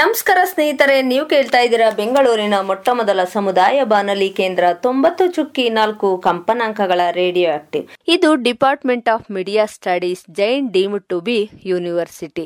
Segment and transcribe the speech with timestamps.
[0.00, 7.00] ನಮಸ್ಕಾರ ಸ್ನೇಹಿತರೆ, ನೀವು ಕೇಳ್ತಾ ಇದ್ದೀರಾ ಬೆಂಗಳೂರಿನ ಮೊಟ್ಟ ಮೊದಲ ಸಮುದಾಯ ಬಾನುಲಿ ಕೇಂದ್ರ ತೊಂಬತ್ತು ಚುಕ್ಕಿ ನಾಲ್ಕು ಕಂಪನಾಂಕಗಳ
[7.18, 7.84] ರೇಡಿಯೋ ಆಕ್ಟಿವ್.
[8.14, 11.38] ಇದು department of media studies Jain deem to be
[11.70, 12.44] university.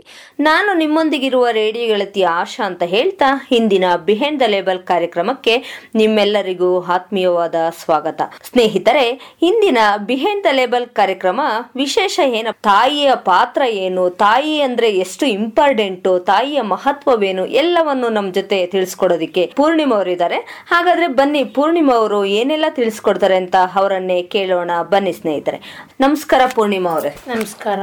[0.48, 5.56] ನಾನು ನಿಮ್ಮೊಂದಿಗಿರುವ ರೇಡಿಯೋ ಗೆಳತಿ ಆಶಾ ಅಂತ ಹೇಳ್ತಾ ಹಿಂದಿನ ಬಿಹೈಂಡ್ ದ ಲೇಬಲ್ ಕಾರ್ಯಕ್ರಮಕ್ಕೆ
[6.02, 8.20] ನಿಮ್ಮೆಲ್ಲರಿಗೂ ಆತ್ಮೀಯವಾದ ಸ್ವಾಗತ.
[8.50, 9.04] ಸ್ನೇಹಿತರೆ,
[9.50, 9.78] ಇಂದಿನ
[10.12, 11.40] ಬಿಹೈಂಡ್ ದ ಲೇಬಲ್ ಕಾರ್ಯಕ್ರಮ
[11.82, 12.48] ವಿಶೇಷ ಏನ?
[12.70, 14.06] ತಾಯಿಯ ಪಾತ್ರ ಏನು?
[14.24, 16.14] ತಾಯಿ ಅಂದ್ರೆ ಎಷ್ಟು ಇಂಪಾರ್ಟೆಂಟು?
[16.32, 17.40] ತಾಯಿಯ ಮಹತ್ವವೇನು?
[17.46, 24.22] ಎಲ್ಲವನ್ನು ನಮ್ಮ ಜೊತೆ ತಿಳಿಸ್ಕೊಡೋದಿಕ್ಕೆ ಪೂರ್ಣಿಮಾ ಅವರು ಇದ್ದಾರೆ ಹಾಗಾದ್ರೆ ಬನ್ನಿ ಪೂರ್ಣಿಮಾ ಅವರು ಏನೆಲ್ಲ ತಿಳಿಸ್ಕೊಡ್ತಾರೆ ಅಂತ ಅವರನ್ನೇ
[24.22, 24.70] ಕೇಳೋಣ.
[24.82, 25.86] ಬನ್ನಿ ಸ್ನೇಹಿತರೆ.
[26.00, 27.16] ನಮಸ್ಕಾರ ಪೂರ್ಣಿಮಾ ಅವರೇ.
[27.28, 27.78] ನಮಸ್ಕಾರ.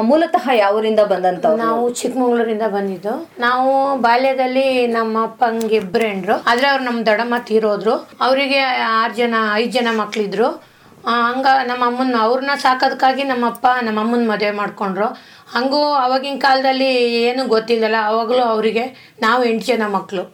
[0.00, 3.28] ಮೂಲತಃ ಯಾವರಿಂದ ಬಂದಂತ ನಾವು ಚಿಕ್ಕಮಗಳೂರಿಂದ ಬಂದಿದ್ದು.
[3.38, 8.08] ನಾವು ಬಾಲ್ಯದಲ್ಲಿ ನಮ್ಮ ಅಪ್ಪಂಗೆ ಇಬ್ಬರು ಆದ್ರೆ ಅವ್ರು ನಮ್ಮ ದೊಡ್ಡಮ್ಮ ತೀರೋದ್ರು.
[8.20, 10.72] ಅವರಿಗೆ ಆರು ಜನ ಐದು ಜನ ಮಕ್ಳಿದ್ರು.
[11.06, 15.18] ಹಂಗ ನಮ್ಮ ಅಮ್ಮನ ಅವ್ರನ್ನ ಸಾಕೋದಕ್ಕಾಗಿ ನಮ್ಮಪ್ಪ ನಮ್ಮ ಅಮ್ಮನ ಮದುವೆ ಮಾಡ್ಕೊಂಡ್ರು.
[15.54, 16.90] ಹಂಗೂ ಅವಾಗಿನ ಕಾಲದಲ್ಲಿ
[17.26, 18.84] ಏನು ಗೊತ್ತಿಲ್ಲಲ್ಲ, ಅವಾಗಲೂ ಅವರಿಗೆ
[19.26, 20.24] ನಾವು ಎಂಟು ಜನ ಮಕ್ಕಳು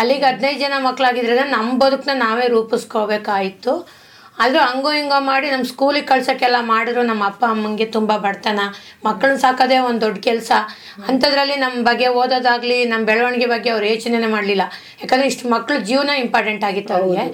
[0.00, 3.72] ಅಲ್ಲಿಗೆ ಹದಿನೈದು ಜನ ಮಕ್ಕಳಾಗಿದ್ರೆ ನಮ್ಮ ಬದುಕನ್ನ ನಾವೇ ರೂಪಿಸ್ಕೋಬೇಕಾಯಿತು.
[4.42, 8.60] ಆದರೂ ಹಂಗೋ ಹಿಂಗೋ ಮಾಡಿ ನಮ್ಮ ಸ್ಕೂಲಿಗೆ ಕಳ್ಸೋಕ್ಕೆಲ್ಲ ಮಾಡಿದ್ರು ನಮ್ಮ ಅಪ್ಪ ಅಮ್ಮಂಗೆ ತುಂಬ ಬಡತನ.
[9.06, 10.50] ಮಕ್ಕಳನ್ನ ಸಾಕೋದೇ ಒಂದು ದೊಡ್ಡ ಕೆಲಸ.
[11.08, 14.66] ಅಂಥದ್ರಲ್ಲಿ ನಮ್ಮ ಬಗ್ಗೆ ಓದೋದಾಗಲಿ ನಮ್ಮ ಬೆಳವಣಿಗೆ ಬಗ್ಗೆ ಅವ್ರು ಯೋಚನೆ ಮಾಡಲಿಲ್ಲ.
[15.02, 17.24] ಯಾಕಂದರೆ ಇಷ್ಟು ಮಕ್ಕಳು ಜೀವನ ಇಂಪಾರ್ಟೆಂಟ್ ಆಗಿತ್ತು ಅವ್ರಿಗೆ.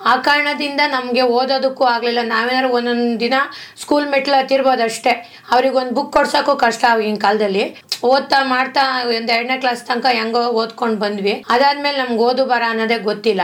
[0.00, 2.18] ಆ ಕಾರಣದಿಂದ ನಮಗೆ ಓದೋದಕ್ಕೂ ಆಗಲಿಲ್ಲ.
[2.22, 3.34] ನಾವೇನಾದ್ರು ಒಂದೊಂದು ದಿನ
[3.80, 5.12] ಸ್ಕೂಲ್ ಮೆಟ್ಲು ಹತ್ತಿರ್ಬೋದು ಅಷ್ಟೇ.
[5.50, 7.64] ಅವ್ರಿಗೆ ಒಂದು ಬುಕ್ ಕೊಡ್ಸೋಕ್ಕೂ ಕಷ್ಟ ಆಗಿನ ಕಾಲದಲ್ಲಿ.
[8.04, 11.44] ಓದ್ತಾ ಮಾಡ್ತಾ ಒಂದು ಎರಡನೇ ಕ್ಲಾಸ್ ತನಕ ಹೆಂಗೋ ಓದ್ಕೊಂಡು ಬಂದ್ವಿ.
[11.48, 13.40] ಅದಾದ್ಮೇಲೆ ನಮ್ಗೆ ಓದು ಬರ ಅನ್ನೋದೇ ಗೊತ್ತಿಲ್ಲ.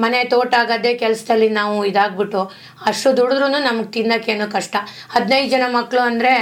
[0.00, 2.52] ಮನೆ ತೋಟ ಗದ್ದೆ ಕೆಲಸದಲ್ಲಿ ನಾವು ಇದಾಗ್ಬಿಟ್ಟು
[2.86, 4.76] ಅಷ್ಟು ದುಡಿದ್ರೂ ನಮಗೆ ತಿನ್ನೋಕ್ಕೇನು ಕಷ್ಟ.
[5.10, 6.32] ಹದಿನೈದು ಜನ ಮಕ್ಕಳು ಅಂದರೆ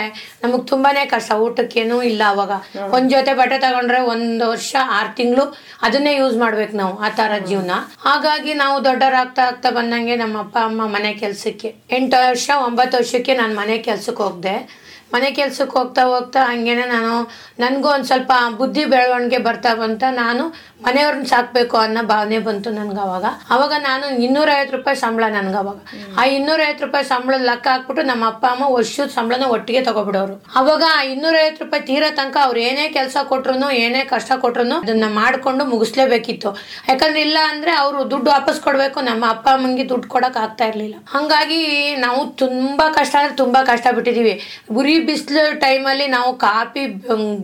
[0.43, 1.33] ನಮಗೆ ತುಂಬಾನೇ ಕಷ್ಟ.
[1.33, 2.51] ಊಟಕ್ಕೇನೂ ಇಲ್ಲ ಅವಾಗ.
[2.93, 7.71] ಒಂದು ಜೊತೆ ಬಟ್ಟೆ ತಗೊಂಡ್ರೆ ಒಂದು ವರ್ಷ ಆರು ತಿಂಗಳು ಅದನ್ನೇ ಯೂಸ್ ಮಾಡ್ಬೇಕು ನಾವು ಆ ಥರ ಜೀವನ.
[8.01, 11.75] ಹಾಗಾಗಿ ನಾವು ದೊಡ್ಡವರಾಗ್ತಾ ಆಗ್ತಾ ಬಂದಂಗೆ ನಮ್ಮ ಅಪ್ಪ ಅಮ್ಮ ಮನೆ ಕೆಲಸಕ್ಕೆ.
[11.91, 14.82] ಎಂಟು ವರ್ಷ ಒಂಬತ್ತು ವರ್ಷಕ್ಕೆ ನಾನು ಮನೆ ಕೆಲಸಕ್ಕೆ ಹೋಗ್ದೆ.
[15.15, 20.05] ಮನೆ ಕೆಲ್ಸಕ್ಕೆ ಹೋಗ್ತಾ ಹೋಗ್ತಾ ಹಂಗೇನೆ ನಾನು, ನನಗೂ ಒಂದು ಸ್ವಲ್ಪ ಬುದ್ಧಿ ಬೆಳವಣಿಗೆ ಬರ್ತಾ ಬಂತ.
[20.11, 23.25] ನಾನು ಮನೆಯವ್ರನ್ನ ಸಾಕಬೇಕು ಅನ್ನೋ ಭಾವನೆ ಬಂತು ನನ್ಗೆ ಅವಾಗ.
[23.51, 25.77] ಅವಾಗ ನಾನು ಇನ್ನೂರೈವತ್ತು ರೂಪಾಯಿ ಸಂಬಳ ನನ್ಗೆ ಅವಾಗ.
[26.19, 30.45] ಆ ಇನ್ನೂರೈವತ್ತು ರೂಪಾಯಿ ಸಂಬಳದ ಲೆಕ್ಕ ಹಾಕ್ಬಿಟ್ಟು ನಮ್ಮ ಅಪ್ಪ, ಅಮ್ಮ ವರ್ಷದ ಸಂಬಳನ ಒಟ್ಟಿಗೆ ತಗೊಬಿಡೋರು.
[30.55, 35.65] ಅವಾಗ ಆ ಇನ್ನೂರೈವತ್ತು ರೂಪಾಯಿ ತೀರೋ ತನಕ ಅವ್ರು ಏನೇ ಕೆಲಸ ಕೊಟ್ರು ಏನೇ ಕಷ್ಟ ಕೊಟ್ರು ಅದನ್ನ ಮಾಡಿಕೊಂಡು
[35.65, 36.59] ಮುಗಿಸ್ಲೇಬೇಕಿತ್ತು.
[36.89, 40.95] ಯಾಕಂದ್ರೆ ಇಲ್ಲ ಅಂದ್ರೆ ಅವರು ದುಡ್ಡು ವಾಪಸ್ ಕೊಡಬೇಕು, ನಮ್ಮ ಅಪ್ಪ, ಅಮ್ಮಂಗೆ ದುಡ್ಡು ಕೊಡಕ್ ಆಗ್ತಾ ಇರ್ಲಿಲ್ಲ.
[41.09, 41.61] ಹಂಗಾಗಿ
[41.97, 44.65] ನಾವು ತುಂಬಾ ಕಷ್ಟ ಅಂದ್ರೆ ತುಂಬಾ ಕಷ್ಟ ಬಿಟ್ಟಿದೀವಿ.
[44.73, 46.83] ಗುರಿ ಬಿಸಿಲು ಟೈಮಲ್ಲಿ ನಾವು ಕಾಫಿ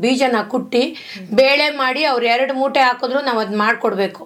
[0.03, 0.83] ಬೀಜನ ಕುಟ್ಟಿ
[1.41, 4.23] ಬೇಳೆ ಮಾಡಿ ಅವ್ರು ಎರಡು ಮೂಟೆ ಹಾಕಿದ್ರು ನಾವು ಅದು ಮಾಡಿಕೊಡ್ಬೇಕು.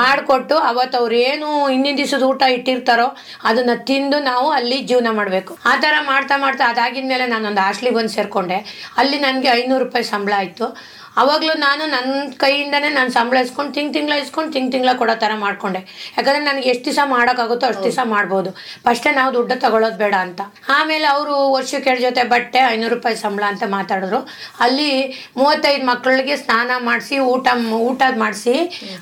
[0.00, 3.08] ಮಾಡಿಕೊಟ್ಟು ಅವತ್ತು ಅವ್ರು ಏನು ಹಿಂದಿನ ದಿವಸದ ಊಟ ಇಟ್ಟಿರ್ತಾರೋ
[3.44, 5.52] ಅದನ್ನ ತಿಂದು ನಾವು ಅಲ್ಲಿ ಜೀವನ ಮಾಡಬೇಕು.
[5.70, 8.58] ಆ ಥರ ಮಾಡ್ತಾ ಮಾಡ್ತಾ ಅದಾಗಿದ್ಮೇಲೆ ನಾನೊಂದು ಹಾಸ್ಟ್ಲಿಗೆ ಬಂದು ಸೇರಿಕೊಂಡೆ.
[8.96, 10.68] ಅಲ್ಲಿ ನನಗೆ ಐನೂರು ರೂಪಾಯಿ ಸಂಬಳ ಆಯಿತು.
[11.16, 15.80] ಅವಾಗಲೂ ನಾನು ನನ್ನ ಕೈಯಿಂದನೇ ನಾನು ಸಂಬಳ ಇಸ್ಕೊಂಡು ತಿಂಗ್ ತಿಂಗಳ ಇಸ್ಕೊಂಡು ತಿಂಗ್ ತಿಂಗಳ ಕೊಡೋ ಥರ ಮಾಡ್ಕೊಂಡೆ.
[16.16, 18.50] ಯಾಕಂದ್ರೆ ನನಗೆ ಎಷ್ಟು ದಿವಸ ಮಾಡೋಕ್ಕಾಗುತ್ತೋ ಅಷ್ಟು ದಿವಸ ಮಾಡ್ಬೋದು.
[18.84, 20.40] ಫಸ್ಟೇ ನಾವು ದುಡ್ಡು ತಗೊಳ್ಳೋದು ಬೇಡ ಅಂತ.
[20.68, 24.20] ಆಮೇಲೆ ಅವರು ವರ್ಷಕ್ಕೆ ಜೊತೆ ಬಟ್ಟೆ, ಐನೂರು ರೂಪಾಯಿ ಸಂಬಳ ಅಂತ ಮಾತಾಡಿದ್ರು.
[24.60, 24.90] ಅಲ್ಲಿ
[25.36, 28.54] ಮೂವತ್ತೈದು ಮಕ್ಕಳಿಗೆ ಸ್ನಾನ ಮಾಡಿಸಿ, ಊಟ ಊಟ ಮಾಡಿಸಿ,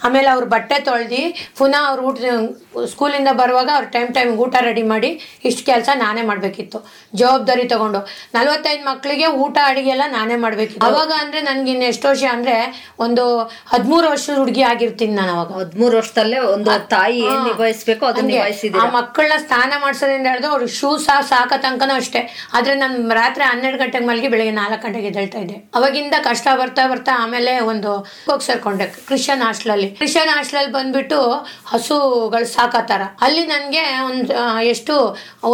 [0.04, 1.22] ಆಮೇಲೆ ಅವ್ರ ಬಟ್ಟೆ ತೊಳ್ದು,
[1.58, 2.19] ಪುನಃ ಅವ್ರು ಊಟ,
[2.90, 6.78] ಸ್ಕೂಲಿಂದ ಬರುವಾಗ ಅವ್ರ ಟೈಮ್ ಟೈಮ್ ಊಟ ರೆಡಿ ಮಾಡಿ ಇಷ್ಟು ಕೆಲಸ ನಾನೇ ಮಾಡಬೇಕಿತ್ತು.
[7.14, 7.98] ಜವಾಬ್ದಾರಿ ತಗೊಂಡು.
[8.34, 10.86] ನಲ್ವತ್ತೈದು ಮಕ್ಕಳಿಗೆ ಊಟ, ಅಡಿಗೆ ಎಲ್ಲ ನಾನೇ ಮಾಡಬೇಕಿತ್ತು.
[10.86, 12.56] ಅವಾಗ ಅಂದ್ರೆ ನನಗೆ ಇನ್ನು ಎಷ್ಟು ವರ್ಷ ಅಂದ್ರೆ
[13.04, 13.22] ಒಂದು
[13.70, 15.48] ಹದಿಮೂರು ವರ್ಷದ ಹುಡುಗಿ ಆಗಿರ್ತೀನಿ ನಾನು ಅವಾಗ.
[15.62, 20.90] ಹದ್ಮೂರು ವರ್ಷದಲ್ಲೇ ಒಂದು ತಾಯಿ ಏನ್ ನಿಭಾಯಿಸ್ಬೇಕು ಅದನ್ನ ನಿಭಾಯಿಸಿದ್ರು ಆ ಮಕ್ಕಳನ್ನ ಸ್ನಾನ ಮಾಡಿಸೋದ್ರಿಂದ ಹಿಡಿದು ಅವ್ರ ಶೂ
[21.06, 22.20] ಸಹ ಸಾಕ ತನಕನೂ ಅಷ್ಟೇ.
[22.56, 25.56] ಆದ್ರೆ ನಾನು ರಾತ್ರಿ ಹನ್ನೆರಡು ಗಂಟೆಗೆ ಮಲಗಿ ಬೆಳಗ್ಗೆ ನಾಲ್ಕು ಗಂಟೆಗೆ ಎದ್ದೇಳ್ತಾ ಇದ್ದೆ.
[25.78, 27.90] ಅವಾಗಿಂದ ಕಷ್ಟ ಬರ್ತಾ ಬರ್ತಾ ಆಮೇಲೆ ಒಂದು
[28.28, 31.19] ಹೋಗಿ ಸೇರ್ಕೊಂಡೆ ಕ್ರಿಶ್ಚಿಯನ್ ಹಾಸ್ಟೆಲಲ್ಲಿ ಕ್ರಿಶ್ಚಿಯನ್ ಹಾಸ್ಟೆಲಲ್ಲಿ ಬಂದ್ಬಿಟ್ಟು
[31.72, 33.02] ಹಸುಗಳು ಸಾಕತ್ತಾರ.
[33.26, 34.37] ಅಲ್ಲಿ ನನಗೆ ಒಂದು
[34.75, 34.94] ಎಷ್ಟು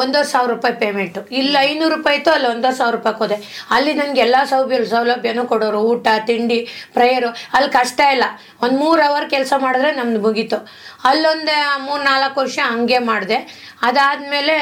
[0.00, 3.38] ಒಂದೂವರೆ ಸಾವಿರ ರೂಪಾಯಿ ಪೇಮೆಂಟ್ ಇಲ್ಲಿ ಐನೂರು ರೂಪಾಯಿ ಇತ್ತು ಅಲ್ಲಿ ಒಂದೂವರೆ ಸಾವಿರ ರೂಪಾಯಿ ಹೋದೆ
[3.76, 6.60] ಅಲ್ಲಿ ನನಗೆ ಎಲ್ಲಾ ಸೌಲಭ್ಯ ಸೌಲಭ್ಯನೂ ಕೊಡೋರು ಊಟ ತಿಂಡಿ
[6.94, 8.24] ಪ್ರೇಯರು ಅಲ್ಲಿ ಕಷ್ಟ ಇಲ್ಲ.
[8.62, 10.58] ಒಂದು ಮೂರು ಅವರ್ ಕೆಲಸ ಮಾಡಿದ್ರೆ ನಮ್ದು ಮುಗೀತು.
[11.04, 11.54] ಅಲ್ಲೊಂದು
[11.86, 13.38] ಮೂರು ನಾಲ್ಕು ವರ್ಷ ಹಂಗೆ ಮಾಡಿದೆ.
[13.82, 14.54] ಅದಾದ್ಮೇಲೆ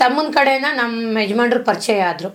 [0.00, 2.30] ತಮ್ಮನ ಕಡೆನ ನಮ್ಮ ಯಜಮಾನ್ರು ಪರಿಚಯ ಆದ್ರು.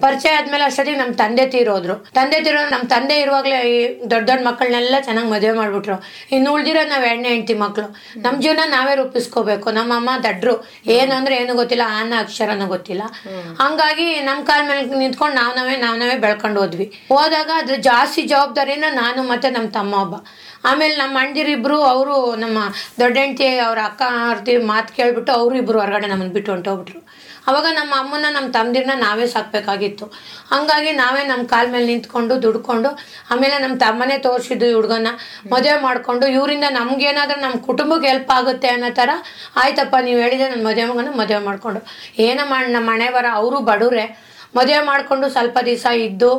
[0.00, 1.94] ಪರಿಚಯ ಆದ್ಮೇಲೆ ಅಷ್ಟೊತ್ತಿಗೆ ನಮ್ಮ ತಂದೆ ತೀರೋದ್ರು.
[2.14, 3.76] ತಂದೆ ತೀರೋ ನಮ್ಮ ತಂದೆ ಇರುವಾಗಲೇ ಈ
[4.10, 5.96] ದೊಡ್ಡ ದೊಡ್ಡ ಮಕ್ಕಳನ್ನೆಲ್ಲ ಚೆನ್ನಾಗಿ ಮದುವೆ ಮಾಡ್ಬಿಟ್ರು.
[6.32, 7.88] ಇನ್ನು ಉಳ್ದಿರೋ ನಾವು ಎಣ್ಣೆ ಹೆಂಡ್ತಿ ಮಕ್ಕಳು
[8.20, 9.70] ನಮ್ಮ ಜೀವನ ನಾವೇ ರೂಪಿಸ್ಕೋಬೇಕು.
[9.70, 10.54] ನಮ್ಮ ಅಮ್ಮ ದಡ್ರು.
[10.86, 13.02] ಏನು ಅಂದ್ರೆ ಏನು ಗೊತ್ತಿಲ್ಲ ಆನ ಅಕ್ಷರನೂ ಗೊತ್ತಿಲ್ಲ.
[13.62, 16.86] ಹಂಗಾಗಿ ನಮ್ಮ ಕಾಲ ಮೇಲೆ ನಿಂತ್ಕೊಂಡು ನಾವು ನಾವೇ ನಾವು ನಾವೇ ಬೆಳ್ಕೊಂಡು ಹೋದ್ವಿ.
[17.12, 20.14] ಹೋದಾಗ ಅದು ಜಾಸ್ತಿ ಜವಾಬ್ದಾರಿನ ನಾನು ಮತ್ತು ನಮ್ಮ ತಮ್ಮ ಒಬ್ಬ.
[20.70, 22.58] ಆಮೇಲೆ ನಮ್ಮ ಅಣ್ಣದಿರಿಬ್ರು, ಅವರು ನಮ್ಮ
[23.02, 24.02] ದೊಡ್ಡ ಹೆಂಡತಿ ಅವ್ರ ಅಕ್ಕ
[24.32, 27.00] ಅರ್ತಿ ಮಾತು ಕೇಳಿಬಿಟ್ಟು ಅವರು ಇಬ್ಬರು ಹೊರಗಡೆ ನಮ್ಮನ್ನು ಬಿಟ್ಟು ಹೊಂಟೋಗ್ಬಿಟ್ರು.
[27.50, 30.04] ಅವಾಗ ನಮ್ಮ ಅಮ್ಮನ ನಮ್ಮ ತಮ್ಮದಿರನ್ನ ನಾವೇ ಸಾಕ್ಬೇಕಾಗಿತ್ತು.
[30.50, 32.90] ಹಂಗಾಗಿ ನಾವೇ ನಮ್ಮ ಕಾಲ ಮೇಲೆ ನಿಂತ್ಕೊಂಡು ದುಡ್ಕೊಂಡು,
[33.32, 35.10] ಆಮೇಲೆ ನಮ್ಮ ತಮ್ಮನೇ ತೋರಿಸಿದ್ದು ಹುಡುಗನ
[35.54, 39.10] ಮದುವೆ ಮಾಡಿಕೊಂಡು, ಇವರಿಂದ ನಮಗೇನಾದರೂ ನಮ್ಮ ಕುಟುಂಬಕ್ಕೆ ಹೆಲ್ಪ್ ಆಗುತ್ತೆ ಅನ್ನೋ ಥರ
[39.62, 41.82] ಆಯ್ತಪ್ಪ, ನೀವು ಹೇಳಿದೆ ನನ್ನ ಮದುವೆ ಮಗನ ಮದುವೆ ಮಾಡಿಕೊಂಡು.
[42.28, 44.06] ಏನೋ ಮಾಡಿ ನಮ್ಮ ಮನೆ ಬರ ಅವರು ಬಡವ್ರೆ.
[44.58, 46.32] ಮದುವೆ ಮಾಡಿಕೊಂಡು ಸ್ವಲ್ಪ ದಿವಸ ಇದ್ದು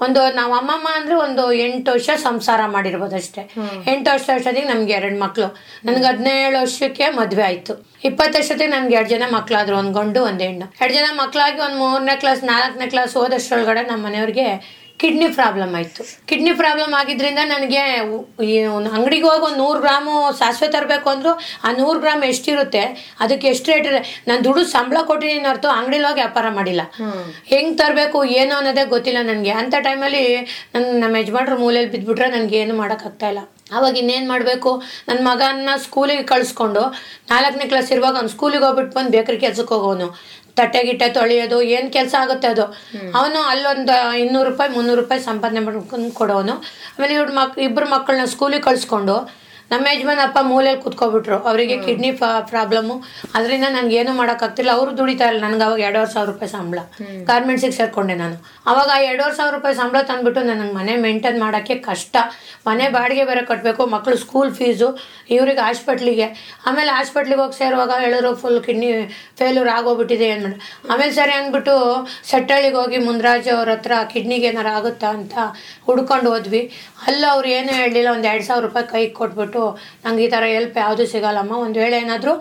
[0.00, 3.42] ಒಂದು ನಾವು ಅಮ್ಮಮ್ಮ ಅಂದ್ರೆ ಒಂದು ಎಂಟು ವರ್ಷ ಸಂಸಾರ ಮಾಡಿರ್ಬೋದು ಅಷ್ಟೇ.
[3.86, 5.48] ಎಂಟು ವರ್ಷ ಅಷ್ಟೊತ್ತಿಗೆ ನಮ್ಗೆ ಎರಡು ಮಕ್ಕಳು
[5.84, 7.74] ನನ್ಗೆ ಹದಿನೇಳು ವರ್ಷಕ್ಕೆ ಮದ್ವೆ ಆಯ್ತು.
[8.04, 10.66] ಇಪ್ಪತ್ತು ವರ್ಷಕ್ಕೆ ನಮ್ಗೆ ಎರಡು ಜನ ಮಕ್ಳಾದ್ರು ಒಂದು ಗಂಡು ಒಂದ್ ಹೆಣ್ಣು.
[10.80, 14.46] ಎರಡು ಜನ ಮಕ್ಕಳಾಗಿ ಒಂದ್ ಮೂರನೇ ಕ್ಲಾಸ್ ನಾಲ್ಕನೇ ಕ್ಲಾಸ್ ಹೋದಷ್ಟೊಳಗಡೆ ನಮ್ಮ ಮನೆಯವ್ರಿಗೆ
[15.02, 16.02] ಕಿಡ್ನಿ ಪ್ರಾಬ್ಲಮ್ ಆಯಿತು.
[16.28, 17.82] ಕಿಡ್ನಿ ಪ್ರಾಬ್ಲಮ್ ಆಗಿದ್ರಿಂದ ನನಗೆ
[18.96, 21.32] ಅಂಗಡಿಗೆ ಹೋಗಿ ಒಂದು ನೂರು ಗ್ರಾಮು ಸಾಸಿವೆ ತರಬೇಕು ಅಂದ್ರು
[21.66, 22.82] ಆ ನೂರು ಗ್ರಾಮ್ ಎಷ್ಟಿರುತ್ತೆ?
[23.24, 26.82] ಅದಕ್ಕೆ ಎಷ್ಟು ರೇಟ್ ಇದೆ ನಾನು ದುಡ್ಡು ಸಂಬಳ ಕೊಟ್ಟಿದ್ದೀನಿ ಹೊರತು ಅಂಗಡಿಲಿ ಹೋಗಿ ವ್ಯಾಪಾರ ಮಾಡಿಲ್ಲ.
[27.52, 29.52] ಹೆಂಗ್ ತರಬೇಕು ಏನು ಅನ್ನೋದೇ ಗೊತ್ತಿಲ್ಲ ನನಗೆ.
[29.60, 30.24] ಅಂಥ ಟೈಮಲ್ಲಿ
[30.74, 33.44] ನನ್ನ ನಮ್ಮ ಯಜಮಾನ್ರು ಮೂಲೆಯಲ್ಲಿ ಬಿದ್ದುಬಿಟ್ರೆ ನನಗೆ ಏನು ಮಾಡೋಕ್ಕಾಗ್ತಾ ಇಲ್ಲ.
[33.76, 34.70] ಅವಾಗ ಇನ್ನೇನು ಮಾಡಬೇಕು?
[35.08, 36.82] ನನ್ನ ಮಗನ ಸ್ಕೂಲಿಗೆ ಕಳಿಸ್ಕೊಂಡು
[37.32, 40.08] ನಾಲ್ಕನೇ ಕ್ಲಾಸ್ ಇರುವಾಗ ಅವ್ನು ಸ್ಕೂಲಿಗೆ ಹೋಗ್ಬಿಟ್ಟು ಬಂದು ಬೇಕರಿ ಕೆಲಸಕ್ಕೆ ಹೋಗೋನು.
[40.60, 42.64] ತಟ್ಟೆ ಗಿಟ್ಟೆ ತೊಳೆಯೋದು, ಏನು ಕೆಲಸ ಆಗುತ್ತೆ ಅದು?
[43.18, 46.56] ಅವನು ಅಲ್ಲೊಂದು ಇನ್ನೂರು ರೂಪಾಯಿ, ಮುನ್ನೂರು ರೂಪಾಯಿ ಸಂಪಾದನೆ ಮಾಡ್ಕೊಂಡು ಕೊಡೋನು.
[46.94, 49.16] ಆಮೇಲೆ ಇವ್ರ ಮಕ್, ಇಬ್ರು ಮಕ್ಕಳನ್ನ ಸ್ಕೂಲಿಗೆ ಕಳಿಸ್ಕೊಂಡು
[49.72, 51.38] ನಮ್ಮ ಯಜಮಾನ್ ಅಪ್ಪ ಮೂಲೆಯಲ್ಲಿ ಕುತ್ಕೊಬಿಟ್ರು.
[51.48, 52.10] ಅವರಿಗೆ ಕಿಡ್ನಿ
[52.52, 52.96] ಪ್ರಾಬ್ಲಮ್ಮು
[53.36, 54.70] ಅದರಿಂದ ನನ್ಗೆ ಏನು ಮಾಡೋಕ್ಕಾಗ್ತಿಲ್ಲ.
[54.78, 56.78] ಅವರು ದುಡಿತಾ ಇಲ್ಲ ನನಗೆ ಅವಾಗ ಎರಡೂವರೆ ಸಾವಿರ ರೂಪಾಯಿ ಸಂಬಳ.
[57.30, 58.36] ಗಾರ್ಮೆಂಟ್ಸಿಗೆ ಸೇರ್ಕೊಂಡೆ ನಾನು.
[58.70, 62.16] ಅವಾಗ ಆ ಎರಡೂವರೆ ಸಾವಿರ ರೂಪಾಯಿ ಸಂಬಳ ತಂದ್ಬಿಟ್ಟು ನನಗೆ ಮನೆ ಮೇಂಟೈನ್ ಮಾಡೋಕ್ಕೆ ಕಷ್ಟ.
[62.68, 64.88] ಮನೆ ಬಾಡಿಗೆ ಬೇರೆ ಕಟ್ಟಬೇಕು ಮಕ್ಕಳು ಸ್ಕೂಲ್ ಫೀಸು
[65.36, 66.26] ಇವ್ರಿಗೆ ಹಾಸ್ಪಿಟ್ಲಿಗೆ
[66.68, 68.88] ಆಮೇಲೆ ಹಾಸ್ಪಿಟ್ಲಿಗೆ ಹೋಗಿ ಸೇರುವಾಗ ಹೇಳಿದ್ರು ಫುಲ್ ಕಿಡ್ನಿ
[69.40, 70.26] ಫೇಲ್ಯೂರ್ ಆಗೋಗ್ಬಿಟ್ಟಿದೆ.
[70.34, 70.58] ಏನು ಮಾಡಿ
[70.92, 71.76] ಆಮೇಲೆ ಸರಿ ಅಂದ್ಬಿಟ್ಟು
[72.30, 75.36] ಸೆಟ್ಟಳ್ಳಿಗೆ ಹೋಗಿ ಮುಂದ್ರಾಜ್ ಅವ್ರ ಹತ್ರ ಕಿಡ್ನಿಗೆ ಏನಾರು ಆಗುತ್ತಾ ಅಂತ
[75.86, 76.62] ಹುಡ್ಕೊಂಡು ಹೋದ್ವಿ.
[77.08, 78.08] ಅಲ್ಲ ಅವ್ರು ಏನು ಹೇಳಲಿಲ್ಲ.
[78.16, 79.57] ಒಂದು ಎರಡು ಸಾವಿರ ರೂಪಾಯಿ ಕೈಗೆ ಕೊಟ್ಬಿಟ್ಟು
[80.04, 81.52] ನಂಗೆ ಈ ಥರ ಹೆಲ್ಪ್ ಯಾವುದು ಸಿಗಲ್ಲಮ್ಮ?
[81.56, 82.34] ಒಂದು ವೇಳೆ ಏನಾದರೂ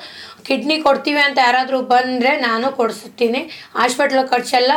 [0.48, 3.42] ಕಿಡ್ನಿ ಕೊಡ್ತೀವಿ ಅಂತ ಯಾರಾದರೂ ಬಂದರೆ ನಾನು ಕೊಡಿಸ್ತೀನಿ
[3.80, 4.74] ಹಾಸ್ಪಿಟ್ಲ್ ಖರ್ಚೆಲ್ಲ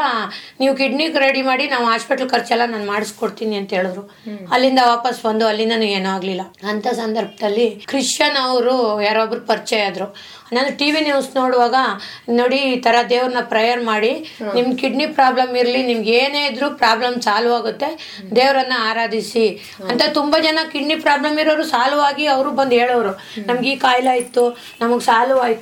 [0.60, 4.04] ನೀವು ಕಿಡ್ನಿಗೆ ರೆಡಿ ಮಾಡಿ ನಾವು ಹಾಸ್ಪಿಟ್ಲ್ ಖರ್ಚೆಲ್ಲ ನಾನು ಮಾಡಿಸ್ಕೊಡ್ತೀನಿ ಅಂತ ಹೇಳಿದ್ರು.
[4.54, 6.44] ಅಲ್ಲಿಂದ ವಾಪಸ್ ಬಂದು ಅಲ್ಲಿಂದ ಏನೂ ಆಗಲಿಲ್ಲ.
[6.72, 8.74] ಅಂಥ ಸಂದರ್ಭದಲ್ಲಿ ಕ್ರಿಶ್ಚಿಯನ್ ಅವರು
[9.06, 10.08] ಯಾರೊಬ್ರು ಪರಿಚಯ ಆದರು.
[10.56, 11.76] ನಾನು ಟಿ ವಿ ನ್ಯೂಸ್ ನೋಡುವಾಗ
[12.38, 14.10] ನೋಡಿ ಈ ಥರ ದೇವ್ರನ್ನ ಪ್ರೇಯರ್ ಮಾಡಿ
[14.56, 17.88] ನಿಮ್ಮ ಕಿಡ್ನಿ ಪ್ರಾಬ್ಲಮ್ ಇರಲಿ ನಿಮ್ಗೆ ಏನೇ ಇದ್ರೂ ಪ್ರಾಬ್ಲಮ್ ಸಾಲ್ವ್ ಆಗುತ್ತೆ
[18.38, 19.44] ದೇವರನ್ನ ಆರಾಧಿಸಿ.
[19.90, 23.12] ಅಂತ ತುಂಬ ಜನ ಕಿಡ್ನಿ ಪ್ರಾಬ್ಲಮ್ ಇರೋರು ಸಾಲ್ವ್ ಆಗಿ ಅವರು ಬಂದು ಹೇಳೋರು.
[23.50, 24.44] ನಮ್ಗೆ ಈ ಕಾಯಿಲೆ ಇತ್ತು
[24.80, 25.58] ನಮಗೆ ಸಾಲ್ವ್ ಆಯಿತು.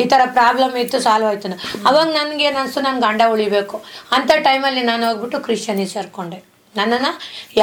[0.00, 1.48] ಈ ತರ ಪ್ರಾಬ್ಲಮ್ ಇತ್ತು ಸಾಲ್ವ್ ಆಯ್ತು.
[1.86, 7.12] ಅವಾಗ ನನಗೆ ಅನಿಸ್ತು, ನನ್ ಗಂಡ ಉಳಿಬೇಕು ಅಂತ ಟೈಮಲ್ಲಿ ನಾನು ಹೋಗ್ಬಿಟ್ಟು ಕ್ರಿಶ್ಚಿಯನಿಗೆ ಸೇರ್ಕೊಂಡೆ ನನ್ನನ್ನು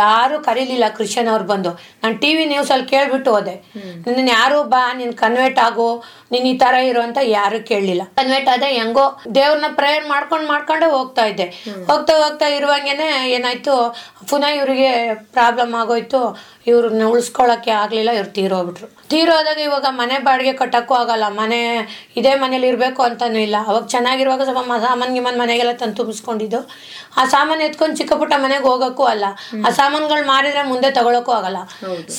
[0.02, 1.72] ಯಾರು ಕರೀಲಿಲ್ಲ ಕ್ರಿಶ್ಚಿಯನ್ ಅವ್ರು ಬಂದು.
[2.02, 3.56] ನಾನು ಟಿ ವಿ ನ್ಯೂಸಲ್ಲಿ ಕೇಳ್ಬಿಟ್ಟು ಹೋದೆ.
[4.06, 5.88] ನಿನ್ನ ಯಾರು ಬಾ, ನೀನು ಕನ್ವರ್ಟ್ ಆಗು,
[6.34, 8.04] ನೀನು ಈ ತರ ಇರು ಅಂತ ಯಾರು ಕೇಳಲಿಲ್ಲ.
[8.20, 9.06] ಕನ್ವರ್ಟ್ ಆದ ಹೆಂಗೋ
[9.38, 11.48] ದೇವ್ರನ್ನ ಪ್ರೇಯರ್ ಮಾಡ್ಕೊಂಡು ಮಾಡ್ಕೊಂಡೆ ಹೋಗ್ತಾ ಇದ್ದೆ.
[11.90, 13.76] ಹೋಗ್ತಾ ಹೋಗ್ತಾ ಇರುವಾಗೇನೆ ಏನಾಯ್ತು,
[14.32, 14.92] ಪುನಃ ಇವರಿಗೆ
[15.38, 16.22] ಪ್ರಾಬ್ಲಮ್ ಆಗೋಯ್ತು,
[16.72, 18.90] ಇವ್ರನ್ನ ಉಳಿಸ್ಕೊಳಕ್ಕೆ ಆಗಲಿಲ್ಲ, ಇವ್ರು ತೀರೋಗ್ಬಿಟ್ರು.
[19.12, 21.26] ತೀರೋದಾಗ ಇವಾಗ ಮನೆ ಬಾಡಿಗೆ ಕಟ್ಟಕ್ಕೂ ಆಗಲ್ಲ.
[21.42, 21.60] ಮನೆ
[22.20, 23.58] ಇದೇ ಮನೇಲಿ ಇರಬೇಕು ಅಂತಾನೂ ಇಲ್ಲ.
[23.70, 26.60] ಅವಾಗ ಚೆನ್ನಾಗಿರುವಾಗ ಸ್ವಲ್ಪ ಸಾಮಾನ್ ಗಿಮಾನ್ ಮನೆಗೆಲ್ಲ ತಂದು ತುಂಬಿಸ್ಕೊಂಡಿದ್ದು.
[27.20, 29.26] ಆ ಸಾಮಾನು ಎತ್ಕೊಂಡು ಚಿಕ್ಕ ಪುಟ್ಟ ಮನೆಗೆ ಹೋಗೋಕ್ಕೂ ಅಲ್ಲ.
[29.68, 31.58] ಆ ಸಾಮಾನುಗಳು ಮಾರಿದ್ರೆ ಮುಂದೆ ತಗೊಳಕ್ಕೂ ಆಗಲ್ಲ.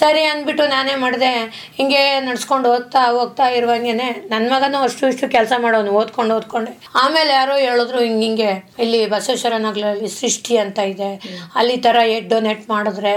[0.00, 1.32] ಸರಿ ಅಂದ್ಬಿಟ್ಟು ನಾನೇ ಮಾಡಿದೆ.
[1.78, 6.72] ಹಿಂಗೆ ನಡ್ಸ್ಕೊಂಡು ಹೋಗ್ತಾ ಹೋಗ್ತಾ ಇರುವಂಗೇನೆ ನನ್ನ ಮಗನೂ ಅಷ್ಟು ಇಷ್ಟು ಕೆಲಸ ಮಾಡೋನು ಓದ್ಕೊಂಡು ಓದ್ಕೊಂಡೆ.
[6.96, 11.10] ಆಮೇಲೆ ಯಾರೋ ಹೇಳಿದ್ರು ಹಿಂಗೆ ಹಿಂಗೆ ಇಲ್ಲಿ ಬಸವೇಶ್ವರ ನಗರಲ್ಲಿ ಸೃಷ್ಟಿ ಅಂತ ಇದೆ.
[11.56, 13.12] ಅಲ್ಲಿ ತರ ಥರ ಎಡ್ ಡೊನೇಟ್ ಮಾಡಿದ್ರೆ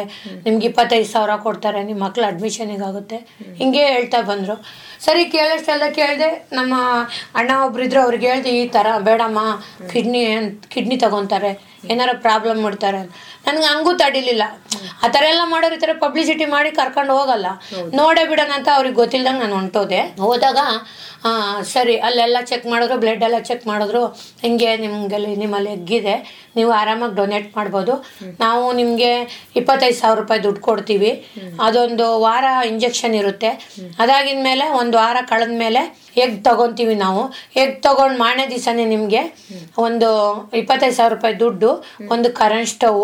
[0.45, 3.17] ನಿಮ್ಗೆ ಇಪ್ಪತ್ತೈದು ಸಾವಿರ ಕೊಡ್ತಾರೆ ನಿಮ್ಮ ಮಕ್ಳು ಅಡ್ಮಿಷನಿಗೆ ಆಗುತ್ತೆ
[3.59, 4.55] ಹಿಂಗೆ ಹೇಳ್ತಾ ಬಂದರು.
[5.05, 6.73] ಸರಿ ಕೇಳಷ್ಟೆಲ್ಲ ಕೇಳಿದೆ ನಮ್ಮ
[7.35, 9.39] ಅಣ್ಣ ಒಬ್ರಿದ್ರು ಅವ್ರಿಗೆ ಹೇಳ್ದೆ ಈ ಥರ ಬೇಡಮ್ಮ
[9.91, 10.23] ಕಿಡ್ನಿ
[10.73, 11.72] ಕಿಡ್ನಿ ತಗೊತಾರೆ.
[11.91, 12.99] ಏನಾರ ಪ್ರಾಬ್ಲಮ್ ಮಾಡ್ತಾರೆ
[13.45, 14.43] ನನ್ಗೆ ಹಂಗೂ ತಡಿಲಿಲ್ಲ.
[15.03, 17.47] ಆ ಥರ ಎಲ್ಲ ಮಾಡೋರು ಈ ಥರ ಪಬ್ಲಿಸಿಟಿ ಮಾಡಿ ಕರ್ಕೊಂಡು ಹೋಗಲ್ಲ.
[17.99, 20.01] ನೋಡೇ ಬಿಡೋಣ ಅಂತ ಅವ್ರಿಗೆ ಗೊತ್ತಿಲ್ದಂಗೆ ನಾನು ಹೊಂಟೋದೆ.
[20.25, 20.59] ಹೋದಾಗ
[21.73, 24.01] ಸರಿ ಅಲ್ಲೆಲ್ಲ ಚೆಕ್ ಮಾಡಿದ್ರು ಬ್ಲಡ್ ಎಲ್ಲ ಚೆಕ್ ಮಾಡಿದ್ರು.
[24.45, 26.15] ಹಿಂಗೆ ನಿಮಗಲ್ಲಿ ನಿಮ್ಮಲ್ಲಿ ಎಗ್ಗಿದೆ.
[26.57, 27.93] ನೀವು ಆರಾಮಾಗಿ ಡೊನೇಟ್ ಮಾಡ್ಬೋದು.
[28.43, 29.11] ನಾವು ನಿಮಗೆ
[29.59, 31.11] ಇಪ್ಪತ್ತೈದು ಸಾವಿರ ರೂಪಾಯಿ ದುಡ್ಡು ಕೊಡ್ತೀವಿ.
[31.67, 33.51] ಅದೊಂದು ವಾರ ಇಂಜೆಕ್ಷನ್ ಇರುತ್ತೆ.
[34.05, 35.83] ಅದಾಗಿನ ಮೇಲೆ ಒಂದು ವಾರ ಕಳೆದ ಮೇಲೆ
[36.23, 37.21] ಎಗ್ ತಗೊತೀವಿ ನಾವು?
[37.61, 39.21] ಎಗ್ ತಗೊಂಡು ಮಾರನೇ ದಿವಸನೇ ನಿಮಗೆ
[39.77, 40.09] ಒಂದು
[40.61, 41.69] ಇಪ್ಪತ್ತೈದು ಸಾವಿರ ರೂಪಾಯಿ ದುಡ್ಡು
[42.13, 42.99] ಒಂದು ಕರೆಂಟ್ ಸ್ಟವ್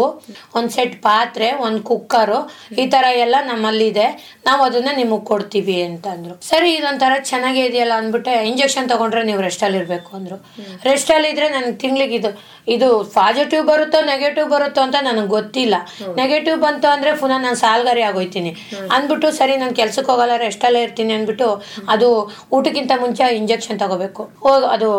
[0.58, 2.40] ಒಂದು ಸೆಟ್ ಪಾತ್ರೆ ಒಂದು ಕುಕ್ಕರು
[2.82, 4.08] ಈ ಥರ ಎಲ್ಲ ನಮ್ಮಲ್ಲಿದೆ
[4.48, 10.12] ನಾವು ಅದನ್ನ ನಿಮಗೆ ಕೊಡ್ತೀವಿ ಅಂತಂದರು ಸರಿ ಇದೊಂಥರ ಚೆನ್ನಾಗೇ ಇದೆಯಲ್ಲ ಅಂದ್ಬಿಟ್ಟು ಇಂಜೆಕ್ಷನ್ ತಗೊಂಡ್ರೆ ನೀವು ರೆಸ್ಟಲ್ಲಿ ಇರಬೇಕು
[10.18, 10.38] ಅಂದ್ರು.
[10.84, 12.32] ರೆಸ್ಟಲ್ಲಿ ಇದ್ರೆ ನನಗೆ ತಿಂಗ್ಳಿಗೆ ಇದು
[12.68, 15.76] ಇದು ಪಾಸಿಟಿವ್ ಬರುತ್ತೋ ನೆಗೆಟಿವ್ ಬರುತ್ತೋ ಅಂತ ನನಗೆ ಗೊತ್ತಿಲ್ಲ.
[16.20, 18.52] ನೆಗೆಟಿವ್ ಬಂತು ಅಂದ್ರೆ ಪುನಃ ನಾನು ಸಾಲ್ಗಾರಿ ಆಗೋಯ್ತೀನಿ.
[18.96, 21.48] ಅಂದ್ಬಿಟ್ಟು ಸರಿ ನಾನು ಕೆಲ್ಸಕ್ಕೆ ಹೋಗಲ್ಲ ರೆಸ್ಟಲ್ಲೇ ಇರ್ತೀನಿ ಅಂದ್ಬಿಟ್ಟು
[21.94, 22.10] ಅದು
[22.58, 24.90] ಊಟಕ್ಕಿಂತ ಮುಂಚೆ ಇಂಜೆಕ್ಷನ್ ತಗೋಬೇಕು ಹೋಗಿ ಅದು